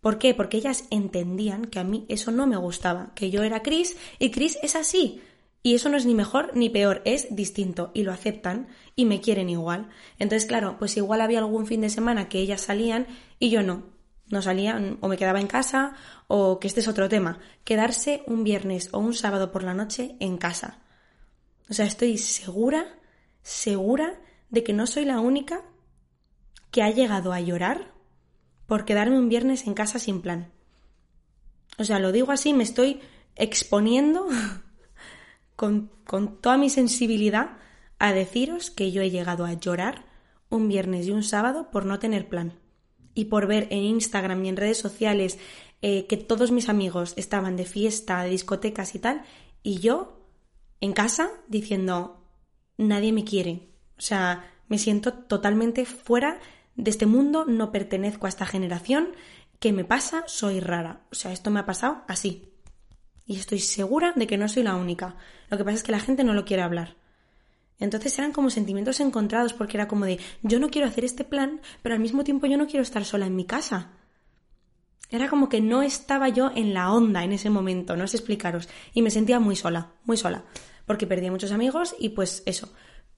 ¿Por 0.00 0.18
qué? 0.18 0.34
Porque 0.34 0.56
ellas 0.56 0.84
entendían 0.90 1.66
que 1.66 1.78
a 1.78 1.84
mí 1.84 2.06
eso 2.08 2.30
no 2.30 2.46
me 2.46 2.56
gustaba, 2.56 3.12
que 3.14 3.30
yo 3.30 3.42
era 3.42 3.62
Chris 3.62 3.96
y 4.18 4.30
Chris 4.30 4.58
es 4.62 4.74
así. 4.74 5.20
Y 5.62 5.74
eso 5.74 5.90
no 5.90 5.98
es 5.98 6.06
ni 6.06 6.14
mejor 6.14 6.52
ni 6.54 6.70
peor, 6.70 7.02
es 7.04 7.34
distinto 7.36 7.90
y 7.92 8.02
lo 8.02 8.12
aceptan 8.12 8.68
y 8.96 9.04
me 9.04 9.20
quieren 9.20 9.50
igual. 9.50 9.90
Entonces, 10.18 10.48
claro, 10.48 10.76
pues 10.78 10.96
igual 10.96 11.20
había 11.20 11.38
algún 11.38 11.66
fin 11.66 11.82
de 11.82 11.90
semana 11.90 12.30
que 12.30 12.38
ellas 12.38 12.62
salían 12.62 13.06
y 13.38 13.50
yo 13.50 13.62
no. 13.62 13.82
No 14.30 14.40
salían 14.40 14.96
o 15.00 15.08
me 15.08 15.18
quedaba 15.18 15.40
en 15.40 15.48
casa 15.48 15.94
o 16.28 16.60
que 16.60 16.68
este 16.68 16.80
es 16.80 16.88
otro 16.88 17.08
tema, 17.08 17.40
quedarse 17.64 18.22
un 18.26 18.42
viernes 18.42 18.88
o 18.92 18.98
un 19.00 19.12
sábado 19.12 19.52
por 19.52 19.64
la 19.64 19.74
noche 19.74 20.16
en 20.20 20.38
casa. 20.38 20.78
O 21.68 21.74
sea, 21.74 21.84
estoy 21.84 22.16
segura, 22.16 22.86
segura 23.42 24.20
de 24.50 24.62
que 24.64 24.72
no 24.72 24.86
soy 24.86 25.04
la 25.04 25.20
única 25.20 25.62
que 26.70 26.82
ha 26.82 26.90
llegado 26.90 27.32
a 27.32 27.40
llorar 27.40 27.92
por 28.66 28.84
quedarme 28.84 29.18
un 29.18 29.28
viernes 29.28 29.66
en 29.66 29.74
casa 29.74 29.98
sin 29.98 30.22
plan. 30.22 30.52
O 31.78 31.84
sea, 31.84 31.98
lo 31.98 32.12
digo 32.12 32.32
así, 32.32 32.52
me 32.52 32.62
estoy 32.62 33.00
exponiendo 33.36 34.28
con, 35.56 35.90
con 36.04 36.40
toda 36.40 36.56
mi 36.56 36.70
sensibilidad 36.70 37.58
a 37.98 38.12
deciros 38.12 38.70
que 38.70 38.92
yo 38.92 39.02
he 39.02 39.10
llegado 39.10 39.44
a 39.44 39.54
llorar 39.54 40.06
un 40.48 40.68
viernes 40.68 41.06
y 41.06 41.10
un 41.10 41.22
sábado 41.22 41.70
por 41.70 41.86
no 41.86 41.98
tener 41.98 42.28
plan 42.28 42.58
y 43.14 43.26
por 43.26 43.46
ver 43.46 43.68
en 43.70 43.78
Instagram 43.78 44.44
y 44.44 44.48
en 44.48 44.56
redes 44.56 44.78
sociales 44.78 45.38
eh, 45.82 46.06
que 46.06 46.16
todos 46.16 46.50
mis 46.50 46.68
amigos 46.68 47.14
estaban 47.16 47.56
de 47.56 47.64
fiesta, 47.64 48.22
de 48.22 48.30
discotecas 48.30 48.94
y 48.94 48.98
tal, 48.98 49.22
y 49.62 49.78
yo 49.78 50.26
en 50.80 50.92
casa 50.92 51.30
diciendo, 51.48 52.19
nadie 52.80 53.12
me 53.12 53.24
quiere. 53.24 53.68
O 53.98 54.00
sea, 54.00 54.50
me 54.68 54.78
siento 54.78 55.12
totalmente 55.12 55.84
fuera 55.84 56.40
de 56.74 56.90
este 56.90 57.06
mundo, 57.06 57.44
no 57.44 57.70
pertenezco 57.72 58.26
a 58.26 58.28
esta 58.28 58.46
generación. 58.46 59.10
¿Qué 59.58 59.72
me 59.72 59.84
pasa? 59.84 60.24
Soy 60.26 60.60
rara. 60.60 61.02
O 61.12 61.14
sea, 61.14 61.32
esto 61.32 61.50
me 61.50 61.60
ha 61.60 61.66
pasado 61.66 62.02
así. 62.08 62.52
Y 63.26 63.36
estoy 63.36 63.60
segura 63.60 64.12
de 64.16 64.26
que 64.26 64.38
no 64.38 64.48
soy 64.48 64.62
la 64.62 64.76
única. 64.76 65.16
Lo 65.50 65.58
que 65.58 65.64
pasa 65.64 65.76
es 65.76 65.82
que 65.82 65.92
la 65.92 66.00
gente 66.00 66.24
no 66.24 66.34
lo 66.34 66.44
quiere 66.44 66.62
hablar. 66.62 66.96
Entonces 67.78 68.18
eran 68.18 68.32
como 68.32 68.50
sentimientos 68.50 69.00
encontrados 69.00 69.52
porque 69.52 69.76
era 69.76 69.88
como 69.88 70.04
de 70.04 70.18
yo 70.42 70.58
no 70.58 70.70
quiero 70.70 70.88
hacer 70.88 71.04
este 71.04 71.24
plan, 71.24 71.60
pero 71.82 71.94
al 71.94 72.00
mismo 72.00 72.24
tiempo 72.24 72.46
yo 72.46 72.58
no 72.58 72.66
quiero 72.66 72.82
estar 72.82 73.04
sola 73.04 73.26
en 73.26 73.36
mi 73.36 73.44
casa. 73.44 73.92
Era 75.10 75.28
como 75.28 75.48
que 75.48 75.60
no 75.60 75.82
estaba 75.82 76.28
yo 76.28 76.52
en 76.54 76.74
la 76.74 76.92
onda 76.92 77.24
en 77.24 77.32
ese 77.32 77.50
momento, 77.50 77.96
no 77.96 78.06
sé 78.06 78.18
explicaros, 78.18 78.68
y 78.92 79.02
me 79.02 79.10
sentía 79.10 79.40
muy 79.40 79.56
sola, 79.56 79.92
muy 80.04 80.16
sola 80.16 80.44
porque 80.90 81.06
perdí 81.06 81.30
muchos 81.30 81.52
amigos 81.52 81.94
y 82.00 82.08
pues 82.08 82.42
eso. 82.46 82.68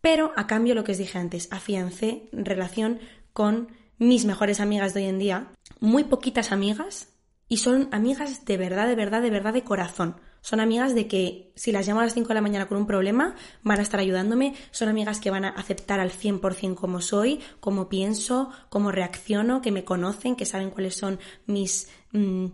Pero 0.03 0.33
a 0.37 0.47
cambio, 0.47 0.75
lo 0.75 0.85
que 0.85 0.93
os 0.93 0.99
dije 0.99 1.17
antes, 1.17 1.49
afiancé 1.51 2.29
relación 2.31 2.99
con 3.33 3.69
mis 3.97 4.27
mejores 4.27 4.61
amigas 4.61 4.93
de 4.93 5.01
hoy 5.01 5.07
en 5.09 5.19
día, 5.19 5.53
muy 5.81 6.05
poquitas 6.05 6.53
amigas, 6.53 7.09
y 7.49 7.57
son 7.57 7.89
amigas 7.91 8.45
de 8.45 8.59
verdad, 8.59 8.87
de 8.89 8.95
verdad, 8.95 9.23
de 9.23 9.31
verdad, 9.31 9.55
de 9.55 9.65
corazón. 9.65 10.17
Son 10.43 10.61
amigas 10.61 10.95
de 10.95 11.09
que 11.09 11.55
si 11.57 11.73
las 11.73 11.89
llamo 11.89 12.01
a 12.01 12.05
las 12.05 12.13
5 12.13 12.29
de 12.29 12.35
la 12.35 12.43
mañana 12.43 12.69
con 12.69 12.77
un 12.77 12.87
problema, 12.87 13.37
van 13.63 13.79
a 13.79 13.83
estar 13.83 14.01
ayudándome. 14.01 14.55
Son 14.71 14.91
amigas 14.91 15.19
que 15.19 15.31
van 15.31 15.47
a 15.47 15.49
aceptar 15.49 15.99
al 15.99 16.11
100% 16.11 16.75
como 16.75 17.01
soy, 17.01 17.41
cómo 17.59 17.89
pienso, 17.89 18.51
cómo 18.69 18.93
reacciono, 18.93 19.63
que 19.63 19.73
me 19.73 19.85
conocen, 19.85 20.37
que 20.37 20.45
saben 20.45 20.69
cuáles 20.69 20.95
son 20.95 21.19
mis 21.47 21.89
mm, 22.13 22.49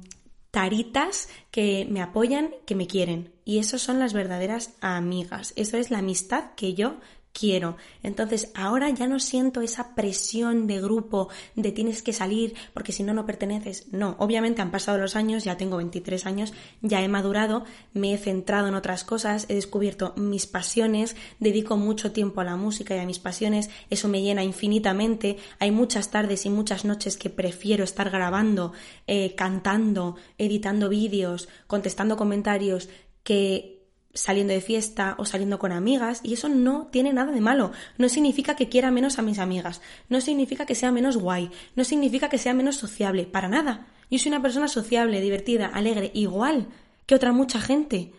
taritas 0.53 1.29
que 1.51 1.89
me 1.91 2.03
apoyan, 2.03 2.55
que 2.67 2.77
me 2.77 2.87
quieren. 2.87 3.33
Y 3.49 3.61
eso 3.61 3.79
son 3.79 3.99
las 3.99 4.13
verdaderas 4.13 4.75
amigas. 4.83 5.55
Eso 5.57 5.79
es 5.79 5.91
la 5.91 6.01
amistad 6.01 6.51
que 6.55 6.75
yo 6.75 6.97
quiero. 7.33 7.79
Entonces 8.03 8.51
ahora 8.55 8.91
ya 8.91 9.07
no 9.07 9.19
siento 9.21 9.63
esa 9.63 9.95
presión 9.95 10.67
de 10.67 10.83
grupo 10.83 11.29
de 11.55 11.73
tienes 11.73 12.03
que 12.03 12.13
salir 12.13 12.55
porque 12.75 12.93
si 12.93 13.03
no 13.03 13.15
no 13.15 13.25
perteneces. 13.25 13.87
No, 13.91 14.17
obviamente 14.19 14.61
han 14.61 14.71
pasado 14.71 14.99
los 14.99 15.17
años, 15.17 15.45
ya 15.45 15.57
tengo 15.57 15.79
23 15.79 16.27
años, 16.27 16.53
ya 16.83 17.01
he 17.01 17.09
madurado, 17.09 17.65
me 17.95 18.13
he 18.13 18.19
centrado 18.19 18.69
en 18.69 18.75
otras 18.75 19.03
cosas, 19.03 19.47
he 19.49 19.55
descubierto 19.55 20.13
mis 20.17 20.47
pasiones, 20.47 21.17
dedico 21.39 21.79
mucho 21.79 22.13
tiempo 22.13 22.43
a 22.43 22.45
la 22.45 22.57
música 22.57 22.97
y 22.97 22.99
a 22.99 23.07
mis 23.07 23.19
pasiones, 23.19 23.71
eso 23.89 24.09
me 24.09 24.21
llena 24.21 24.45
infinitamente. 24.45 25.39
Hay 25.59 25.71
muchas 25.71 26.11
tardes 26.11 26.45
y 26.45 26.51
muchas 26.51 26.85
noches 26.85 27.17
que 27.17 27.31
prefiero 27.31 27.83
estar 27.83 28.11
grabando, 28.11 28.75
eh, 29.07 29.35
cantando, 29.35 30.17
editando 30.37 30.91
vídeos, 30.91 31.49
contestando 31.67 32.19
comentarios 32.19 32.91
que 33.29 33.85
saliendo 34.15 34.55
de 34.55 34.63
fiesta 34.63 35.17
o 35.19 35.27
saliendo 35.27 35.59
con 35.59 35.71
amigas 35.71 36.23
y 36.25 36.33
eso 36.33 36.49
no 36.49 36.87
tiene 36.87 37.13
nada 37.13 37.31
de 37.31 37.43
malo. 37.43 37.73
No 37.99 38.09
significa 38.09 38.57
que 38.57 38.71
quiera 38.71 38.91
menos 38.91 39.19
a 39.19 39.23
mis 39.23 39.39
amigas, 39.39 39.83
no 40.09 40.23
significa 40.23 40.65
que 40.65 40.75
sea 40.75 40.93
menos 40.93 41.19
guay, 41.19 41.51
no 41.77 41.85
significa 41.85 42.31
que 42.31 42.39
sea 42.39 42.55
menos 42.55 42.77
sociable, 42.77 43.27
para 43.27 43.51
nada. 43.51 43.87
Yo 44.11 44.19
soy 44.19 44.31
una 44.31 44.41
persona 44.41 44.67
sociable, 44.67 45.21
divertida, 45.21 45.67
alegre, 45.67 46.11
igual 46.15 46.69
que 47.05 47.15
otra 47.15 47.33
mucha 47.33 47.61
gente. 47.61 48.13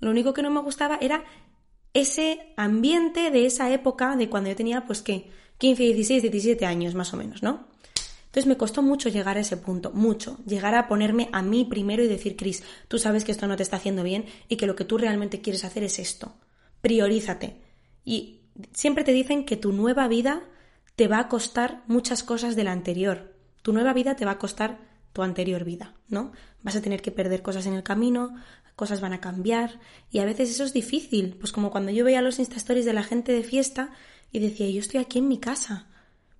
Lo 0.00 0.10
único 0.10 0.34
que 0.34 0.42
no 0.42 0.50
me 0.50 0.60
gustaba 0.60 0.98
era 1.00 1.22
ese 1.94 2.52
ambiente 2.56 3.30
de 3.30 3.46
esa 3.46 3.70
época 3.70 4.16
de 4.16 4.28
cuando 4.28 4.50
yo 4.50 4.56
tenía 4.56 4.86
pues 4.86 5.02
que 5.02 5.30
15, 5.58 5.84
16, 5.84 6.22
17 6.22 6.66
años 6.66 6.96
más 6.96 7.14
o 7.14 7.16
menos, 7.16 7.44
¿no? 7.44 7.68
Entonces 8.28 8.46
me 8.46 8.58
costó 8.58 8.82
mucho 8.82 9.08
llegar 9.08 9.38
a 9.38 9.40
ese 9.40 9.56
punto, 9.56 9.90
mucho, 9.90 10.38
llegar 10.46 10.74
a 10.74 10.86
ponerme 10.86 11.30
a 11.32 11.40
mí 11.40 11.64
primero 11.64 12.04
y 12.04 12.08
decir, 12.08 12.36
Cris, 12.36 12.62
tú 12.86 12.98
sabes 12.98 13.24
que 13.24 13.32
esto 13.32 13.46
no 13.46 13.56
te 13.56 13.62
está 13.62 13.76
haciendo 13.76 14.02
bien 14.02 14.26
y 14.48 14.56
que 14.56 14.66
lo 14.66 14.76
que 14.76 14.84
tú 14.84 14.98
realmente 14.98 15.40
quieres 15.40 15.64
hacer 15.64 15.82
es 15.82 15.98
esto. 15.98 16.36
Priorízate. 16.82 17.62
Y 18.04 18.42
siempre 18.72 19.02
te 19.02 19.12
dicen 19.12 19.46
que 19.46 19.56
tu 19.56 19.72
nueva 19.72 20.08
vida 20.08 20.42
te 20.94 21.08
va 21.08 21.20
a 21.20 21.28
costar 21.28 21.82
muchas 21.86 22.22
cosas 22.22 22.54
de 22.54 22.64
la 22.64 22.72
anterior. 22.72 23.34
Tu 23.62 23.72
nueva 23.72 23.94
vida 23.94 24.14
te 24.14 24.26
va 24.26 24.32
a 24.32 24.38
costar 24.38 24.78
tu 25.14 25.22
anterior 25.22 25.64
vida, 25.64 25.94
¿no? 26.08 26.32
Vas 26.62 26.76
a 26.76 26.82
tener 26.82 27.00
que 27.00 27.10
perder 27.10 27.40
cosas 27.40 27.64
en 27.66 27.72
el 27.72 27.82
camino, 27.82 28.34
cosas 28.76 29.00
van 29.00 29.12
a 29.12 29.20
cambiar 29.20 29.80
y 30.10 30.18
a 30.18 30.24
veces 30.24 30.50
eso 30.50 30.64
es 30.64 30.72
difícil, 30.72 31.36
pues 31.40 31.50
como 31.50 31.70
cuando 31.70 31.90
yo 31.90 32.04
veía 32.04 32.22
los 32.22 32.38
instastories 32.38 32.84
de 32.84 32.92
la 32.92 33.02
gente 33.02 33.32
de 33.32 33.42
fiesta 33.42 33.90
y 34.30 34.38
decía, 34.38 34.70
yo 34.70 34.80
estoy 34.80 35.00
aquí 35.00 35.18
en 35.18 35.28
mi 35.28 35.38
casa, 35.38 35.88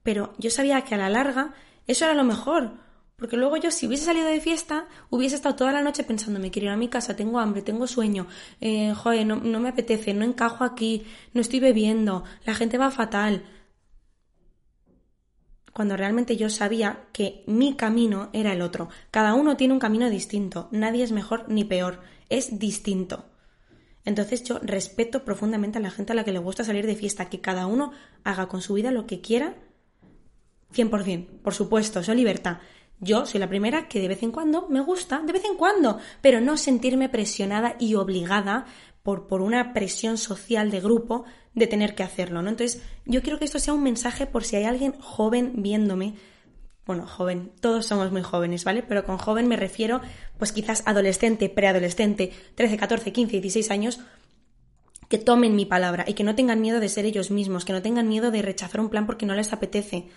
pero 0.03 0.35
yo 0.38 0.51
sabía 0.51 0.83
que 0.83 0.94
a 0.94 0.98
la 0.98 1.09
larga 1.09 1.55
eso 1.88 2.05
era 2.05 2.14
lo 2.14 2.22
mejor. 2.22 2.72
Porque 3.16 3.37
luego 3.37 3.57
yo, 3.57 3.72
si 3.72 3.88
hubiese 3.88 4.05
salido 4.05 4.29
de 4.29 4.40
fiesta, 4.40 4.87
hubiese 5.11 5.35
estado 5.35 5.57
toda 5.57 5.72
la 5.72 5.83
noche 5.83 6.05
pensando, 6.05 6.38
me 6.38 6.53
quiero 6.53 6.66
ir 6.66 6.72
a 6.72 6.77
mi 6.77 6.87
casa, 6.87 7.16
tengo 7.16 7.40
hambre, 7.40 7.62
tengo 7.62 7.88
sueño, 7.88 8.29
eh, 8.61 8.94
joder, 8.94 9.27
no, 9.27 9.35
no 9.37 9.59
me 9.59 9.70
apetece, 9.70 10.14
no 10.14 10.24
encajo 10.24 10.62
aquí, 10.62 11.05
no 11.35 11.40
estoy 11.40 11.59
bebiendo, 11.59 12.22
la 12.44 12.55
gente 12.55 12.79
va 12.79 12.92
fatal. 12.92 13.42
Cuando 15.72 15.96
realmente 15.96 16.37
yo 16.37 16.48
sabía 16.48 17.07
que 17.12 17.42
mi 17.48 17.74
camino 17.74 18.31
era 18.33 18.53
el 18.53 18.62
otro. 18.62 18.88
Cada 19.11 19.35
uno 19.35 19.57
tiene 19.57 19.74
un 19.74 19.81
camino 19.81 20.09
distinto, 20.11 20.68
nadie 20.70 21.03
es 21.03 21.11
mejor 21.11 21.48
ni 21.48 21.64
peor, 21.64 22.01
es 22.29 22.61
distinto. 22.61 23.24
Entonces 24.05 24.44
yo 24.44 24.61
respeto 24.62 25.24
profundamente 25.24 25.79
a 25.79 25.83
la 25.83 25.90
gente 25.90 26.12
a 26.12 26.16
la 26.16 26.24
que 26.24 26.33
le 26.33 26.38
gusta 26.38 26.62
salir 26.62 26.87
de 26.87 26.94
fiesta, 26.94 27.29
que 27.29 27.40
cada 27.40 27.66
uno 27.66 27.90
haga 28.22 28.46
con 28.46 28.62
su 28.62 28.74
vida 28.74 28.92
lo 28.92 29.09
que 29.09 29.20
quiera 29.20 29.57
100%, 30.74 31.42
por 31.42 31.54
supuesto, 31.54 32.00
eso 32.00 32.14
libertad. 32.14 32.59
Yo 33.00 33.26
soy 33.26 33.40
la 33.40 33.48
primera 33.48 33.88
que 33.88 34.00
de 34.00 34.09
vez 34.09 34.22
en 34.22 34.33
cuando 34.33 34.68
me 34.68 34.81
gusta, 34.81 35.20
de 35.20 35.33
vez 35.33 35.44
en 35.44 35.57
cuando, 35.57 35.98
pero 36.20 36.40
no 36.40 36.57
sentirme 36.57 37.09
presionada 37.09 37.76
y 37.78 37.94
obligada 37.94 38.66
por, 39.02 39.28
por 39.28 39.40
una 39.40 39.72
presión 39.72 40.18
social 40.18 40.70
de 40.70 40.81
grupo 40.81 41.24
de 41.54 41.66
tener 41.66 41.94
que 41.94 42.02
hacerlo, 42.02 42.42
¿no? 42.42 42.50
Entonces, 42.50 42.83
yo 43.04 43.22
quiero 43.22 43.38
que 43.38 43.44
esto 43.44 43.59
sea 43.59 43.74
un 43.74 43.83
mensaje 43.83 44.26
por 44.26 44.44
si 44.44 44.57
hay 44.57 44.64
alguien 44.64 44.92
joven 45.00 45.52
viéndome, 45.57 46.14
bueno, 46.87 47.07
joven, 47.07 47.52
todos 47.61 47.87
somos 47.87 48.11
muy 48.11 48.22
jóvenes, 48.22 48.64
¿vale? 48.64 48.83
Pero 48.83 49.04
con 49.04 49.18
joven 49.18 49.46
me 49.46 49.57
refiero, 49.57 50.00
pues 50.38 50.52
quizás 50.52 50.83
adolescente, 50.87 51.48
preadolescente, 51.48 52.33
13, 52.54 52.76
14, 52.76 53.12
15, 53.12 53.40
16 53.40 53.70
años, 53.70 54.00
que 55.09 55.18
tomen 55.18 55.54
mi 55.54 55.66
palabra 55.66 56.04
y 56.07 56.14
que 56.14 56.24
no 56.24 56.35
tengan 56.35 56.61
miedo 56.61 56.81
de 56.81 56.88
ser 56.88 57.04
ellos 57.04 57.31
mismos, 57.31 57.64
que 57.64 57.72
no 57.72 57.83
tengan 57.83 58.09
miedo 58.09 58.31
de 58.31 58.42
rechazar 58.42 58.81
un 58.81 58.88
plan 58.88 59.07
porque 59.07 59.26
no 59.26 59.35
les 59.35 59.52
apetece, 59.52 60.09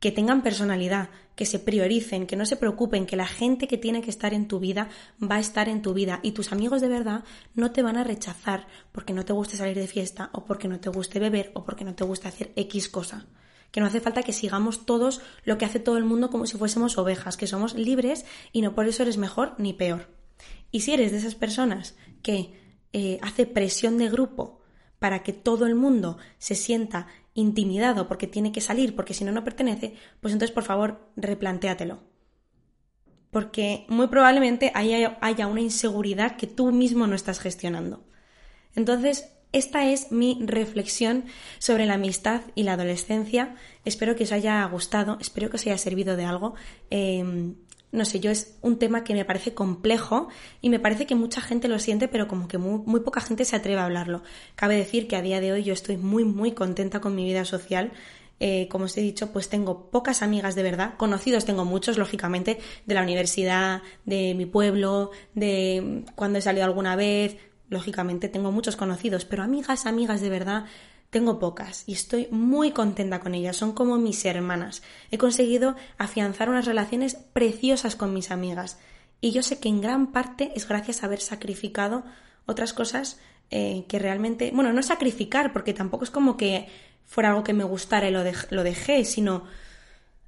que 0.00 0.10
tengan 0.10 0.42
personalidad, 0.42 1.10
que 1.36 1.44
se 1.46 1.58
prioricen, 1.58 2.26
que 2.26 2.36
no 2.36 2.46
se 2.46 2.56
preocupen, 2.56 3.06
que 3.06 3.16
la 3.16 3.26
gente 3.26 3.68
que 3.68 3.78
tiene 3.78 4.02
que 4.02 4.10
estar 4.10 4.34
en 4.34 4.48
tu 4.48 4.58
vida 4.58 4.88
va 5.22 5.36
a 5.36 5.40
estar 5.40 5.68
en 5.68 5.82
tu 5.82 5.94
vida 5.94 6.20
y 6.22 6.32
tus 6.32 6.52
amigos 6.52 6.80
de 6.80 6.88
verdad 6.88 7.22
no 7.54 7.70
te 7.70 7.82
van 7.82 7.96
a 7.96 8.04
rechazar 8.04 8.66
porque 8.92 9.12
no 9.12 9.24
te 9.24 9.34
guste 9.34 9.56
salir 9.56 9.76
de 9.76 9.86
fiesta 9.86 10.30
o 10.32 10.44
porque 10.44 10.68
no 10.68 10.80
te 10.80 10.88
guste 10.88 11.20
beber 11.20 11.52
o 11.54 11.64
porque 11.64 11.84
no 11.84 11.94
te 11.94 12.04
guste 12.04 12.28
hacer 12.28 12.52
X 12.56 12.88
cosa. 12.88 13.26
Que 13.70 13.80
no 13.80 13.86
hace 13.86 14.00
falta 14.00 14.22
que 14.22 14.32
sigamos 14.32 14.84
todos 14.84 15.20
lo 15.44 15.56
que 15.56 15.64
hace 15.64 15.78
todo 15.78 15.98
el 15.98 16.04
mundo 16.04 16.30
como 16.30 16.46
si 16.46 16.56
fuésemos 16.56 16.98
ovejas, 16.98 17.36
que 17.36 17.46
somos 17.46 17.74
libres 17.74 18.24
y 18.52 18.62
no 18.62 18.74
por 18.74 18.88
eso 18.88 19.02
eres 19.02 19.18
mejor 19.18 19.54
ni 19.58 19.74
peor. 19.74 20.08
Y 20.72 20.80
si 20.80 20.92
eres 20.92 21.12
de 21.12 21.18
esas 21.18 21.34
personas 21.34 21.94
que 22.22 22.58
eh, 22.92 23.18
hace 23.22 23.46
presión 23.46 23.98
de 23.98 24.08
grupo 24.08 24.60
para 24.98 25.22
que 25.22 25.32
todo 25.32 25.66
el 25.66 25.74
mundo 25.74 26.18
se 26.38 26.54
sienta 26.54 27.06
intimidado 27.34 28.08
porque 28.08 28.26
tiene 28.26 28.52
que 28.52 28.60
salir, 28.60 28.94
porque 28.96 29.14
si 29.14 29.24
no, 29.24 29.32
no 29.32 29.44
pertenece, 29.44 29.94
pues 30.20 30.32
entonces 30.32 30.54
por 30.54 30.64
favor 30.64 31.12
replantéatelo. 31.16 32.00
Porque 33.30 33.86
muy 33.88 34.08
probablemente 34.08 34.72
haya, 34.74 35.18
haya 35.20 35.46
una 35.46 35.60
inseguridad 35.60 36.36
que 36.36 36.46
tú 36.46 36.72
mismo 36.72 37.06
no 37.06 37.14
estás 37.14 37.38
gestionando. 37.38 38.04
Entonces, 38.74 39.32
esta 39.52 39.86
es 39.90 40.12
mi 40.12 40.38
reflexión 40.44 41.24
sobre 41.58 41.86
la 41.86 41.94
amistad 41.94 42.42
y 42.54 42.62
la 42.62 42.74
adolescencia. 42.74 43.56
Espero 43.84 44.14
que 44.14 44.24
os 44.24 44.32
haya 44.32 44.64
gustado, 44.66 45.18
espero 45.20 45.50
que 45.50 45.56
os 45.56 45.66
haya 45.66 45.78
servido 45.78 46.16
de 46.16 46.24
algo. 46.24 46.54
Em, 46.90 47.56
no 47.92 48.04
sé, 48.04 48.20
yo 48.20 48.30
es 48.30 48.56
un 48.62 48.78
tema 48.78 49.02
que 49.02 49.14
me 49.14 49.24
parece 49.24 49.52
complejo 49.52 50.28
y 50.60 50.70
me 50.70 50.78
parece 50.78 51.06
que 51.06 51.14
mucha 51.14 51.40
gente 51.40 51.66
lo 51.66 51.78
siente, 51.78 52.06
pero 52.06 52.28
como 52.28 52.46
que 52.46 52.58
muy, 52.58 53.00
poca 53.00 53.20
gente 53.20 53.44
se 53.44 53.56
atreve 53.56 53.80
a 53.80 53.84
hablarlo. 53.84 54.22
Cabe 54.54 54.76
decir 54.76 55.08
que 55.08 55.16
a 55.16 55.22
día 55.22 55.40
de 55.40 55.52
hoy 55.52 55.64
yo 55.64 55.72
estoy 55.72 55.96
muy, 55.96 56.24
muy 56.24 56.52
contenta 56.52 57.00
con 57.00 57.14
mi 57.16 57.24
vida 57.24 57.44
social. 57.44 57.92
Eh, 58.38 58.68
como 58.70 58.86
os 58.86 58.96
he 58.96 59.02
dicho, 59.02 59.32
pues 59.32 59.48
tengo 59.48 59.90
pocas 59.90 60.22
amigas 60.22 60.54
de 60.54 60.62
verdad. 60.62 60.94
Conocidos 60.96 61.44
tengo 61.44 61.64
muchos, 61.64 61.98
lógicamente, 61.98 62.58
de 62.86 62.94
la 62.94 63.02
universidad, 63.02 63.82
de 64.06 64.34
mi 64.34 64.46
pueblo, 64.46 65.10
de 65.34 66.04
cuando 66.14 66.38
he 66.38 66.42
salido 66.42 66.64
alguna 66.64 66.96
vez. 66.96 67.36
Lógicamente 67.68 68.28
tengo 68.28 68.52
muchos 68.52 68.76
conocidos, 68.76 69.24
pero 69.24 69.42
amigas, 69.42 69.84
amigas 69.86 70.20
de 70.20 70.30
verdad, 70.30 70.64
tengo 71.10 71.38
pocas 71.38 71.82
y 71.86 71.92
estoy 71.92 72.28
muy 72.30 72.70
contenta 72.70 73.20
con 73.20 73.34
ellas, 73.34 73.56
son 73.56 73.72
como 73.72 73.98
mis 73.98 74.24
hermanas. 74.24 74.82
He 75.10 75.18
conseguido 75.18 75.76
afianzar 75.98 76.48
unas 76.48 76.66
relaciones 76.66 77.16
preciosas 77.16 77.96
con 77.96 78.14
mis 78.14 78.30
amigas 78.30 78.78
y 79.20 79.32
yo 79.32 79.42
sé 79.42 79.58
que 79.58 79.68
en 79.68 79.80
gran 79.80 80.12
parte 80.12 80.52
es 80.54 80.66
gracias 80.66 81.02
a 81.02 81.06
haber 81.06 81.20
sacrificado 81.20 82.04
otras 82.46 82.72
cosas 82.72 83.18
eh, 83.50 83.84
que 83.88 83.98
realmente, 83.98 84.52
bueno, 84.54 84.72
no 84.72 84.82
sacrificar 84.82 85.52
porque 85.52 85.74
tampoco 85.74 86.04
es 86.04 86.10
como 86.10 86.36
que 86.36 86.68
fuera 87.04 87.30
algo 87.30 87.42
que 87.42 87.52
me 87.52 87.64
gustara 87.64 88.08
y 88.08 88.12
lo, 88.12 88.22
lo 88.50 88.62
dejé, 88.62 89.04
sino 89.04 89.44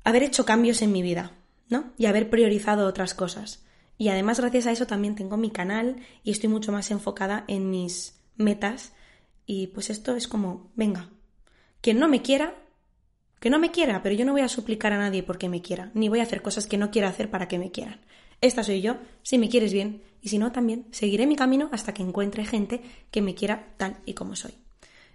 haber 0.03 0.25
hecho 0.25 0.45
cambios 0.45 0.83
en 0.83 0.91
mi 0.91 1.01
vida, 1.01 1.33
¿no? 1.69 1.93
Y 1.97 2.07
haber 2.07 2.29
priorizado 2.29 2.87
otras 2.89 3.15
cosas. 3.15 3.65
Y 3.99 4.09
además 4.09 4.41
gracias 4.41 4.67
a 4.67 4.73
eso 4.73 4.87
también 4.89 5.15
tengo 5.15 5.37
mi 5.37 5.51
canal 5.51 5.97
y 6.25 6.33
estoy 6.33 6.49
mucho 6.49 6.73
más 6.73 6.91
enfocada 6.91 7.45
en 7.47 7.71
mis 7.71 8.19
metas 8.37 8.93
y 9.47 9.69
pues 9.69 9.91
esto 9.91 10.17
es 10.17 10.29
como, 10.29 10.71
venga, 10.75 11.11
quien 11.81 11.99
no 11.99 12.09
me 12.09 12.23
quiera, 12.23 12.55
que 13.41 13.51
no 13.51 13.59
me 13.59 13.71
quiera, 13.71 14.03
pero 14.03 14.15
yo 14.15 14.25
no 14.25 14.33
voy 14.33 14.43
a 14.43 14.49
suplicar 14.49 14.93
a 14.93 14.99
nadie 14.99 15.23
porque 15.23 15.49
me 15.49 15.63
quiera, 15.63 15.91
ni 15.95 16.09
voy 16.09 16.21
a 16.21 16.25
hacer 16.25 16.43
cosas 16.43 16.67
que 16.67 16.79
no 16.79 16.91
quiero 16.91 17.09
hacer 17.09 17.31
para 17.31 17.49
que 17.49 17.59
me 17.59 17.71
quieran. 17.71 18.01
Esta 18.41 18.63
soy 18.63 18.81
yo, 18.83 18.97
si 19.23 19.39
me 19.39 19.49
quieres 19.49 19.73
bien, 19.73 20.03
y 20.21 20.29
si 20.29 20.39
no 20.39 20.53
también, 20.53 20.87
seguiré 20.93 21.27
mi 21.27 21.37
camino 21.37 21.69
hasta 21.73 21.93
que 21.93 22.03
encuentre 22.03 22.45
gente 22.45 22.81
que 23.11 23.23
me 23.23 23.35
quiera 23.35 23.75
tal 23.77 23.99
y 24.07 24.15
como 24.15 24.37
soy. 24.37 24.55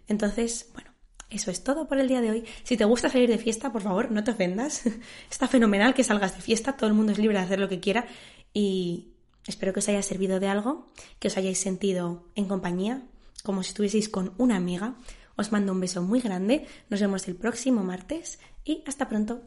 Entonces, 0.07 0.69
bueno, 0.73 0.91
eso 1.29 1.51
es 1.51 1.63
todo 1.63 1.87
por 1.87 1.97
el 1.97 2.07
día 2.07 2.21
de 2.21 2.31
hoy. 2.31 2.45
Si 2.63 2.77
te 2.77 2.85
gusta 2.85 3.09
salir 3.09 3.29
de 3.29 3.37
fiesta, 3.37 3.71
por 3.71 3.81
favor, 3.81 4.11
no 4.11 4.23
te 4.23 4.31
ofendas. 4.31 4.83
Está 5.31 5.47
fenomenal 5.47 5.93
que 5.93 6.03
salgas 6.03 6.35
de 6.35 6.41
fiesta, 6.41 6.77
todo 6.77 6.87
el 6.87 6.95
mundo 6.95 7.11
es 7.11 7.19
libre 7.19 7.37
de 7.37 7.43
hacer 7.43 7.59
lo 7.59 7.69
que 7.69 7.79
quiera 7.79 8.05
y 8.53 9.13
espero 9.45 9.73
que 9.73 9.79
os 9.79 9.89
haya 9.89 10.01
servido 10.01 10.39
de 10.39 10.47
algo, 10.47 10.87
que 11.19 11.27
os 11.27 11.37
hayáis 11.37 11.59
sentido 11.59 12.25
en 12.35 12.45
compañía, 12.45 13.03
como 13.47 13.63
si 13.63 13.69
estuvieseis 13.69 14.10
con 14.10 14.33
una 14.38 14.57
amiga. 14.57 14.95
Os 15.38 15.53
mando 15.53 15.71
un 15.71 15.79
beso 15.79 16.01
muy 16.03 16.19
grande, 16.19 16.67
nos 16.89 16.99
vemos 16.99 17.27
el 17.29 17.36
próximo 17.36 17.81
martes 17.81 18.39
y 18.65 18.83
hasta 18.86 19.07
pronto. 19.07 19.41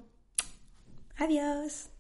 Adiós. 1.19 1.91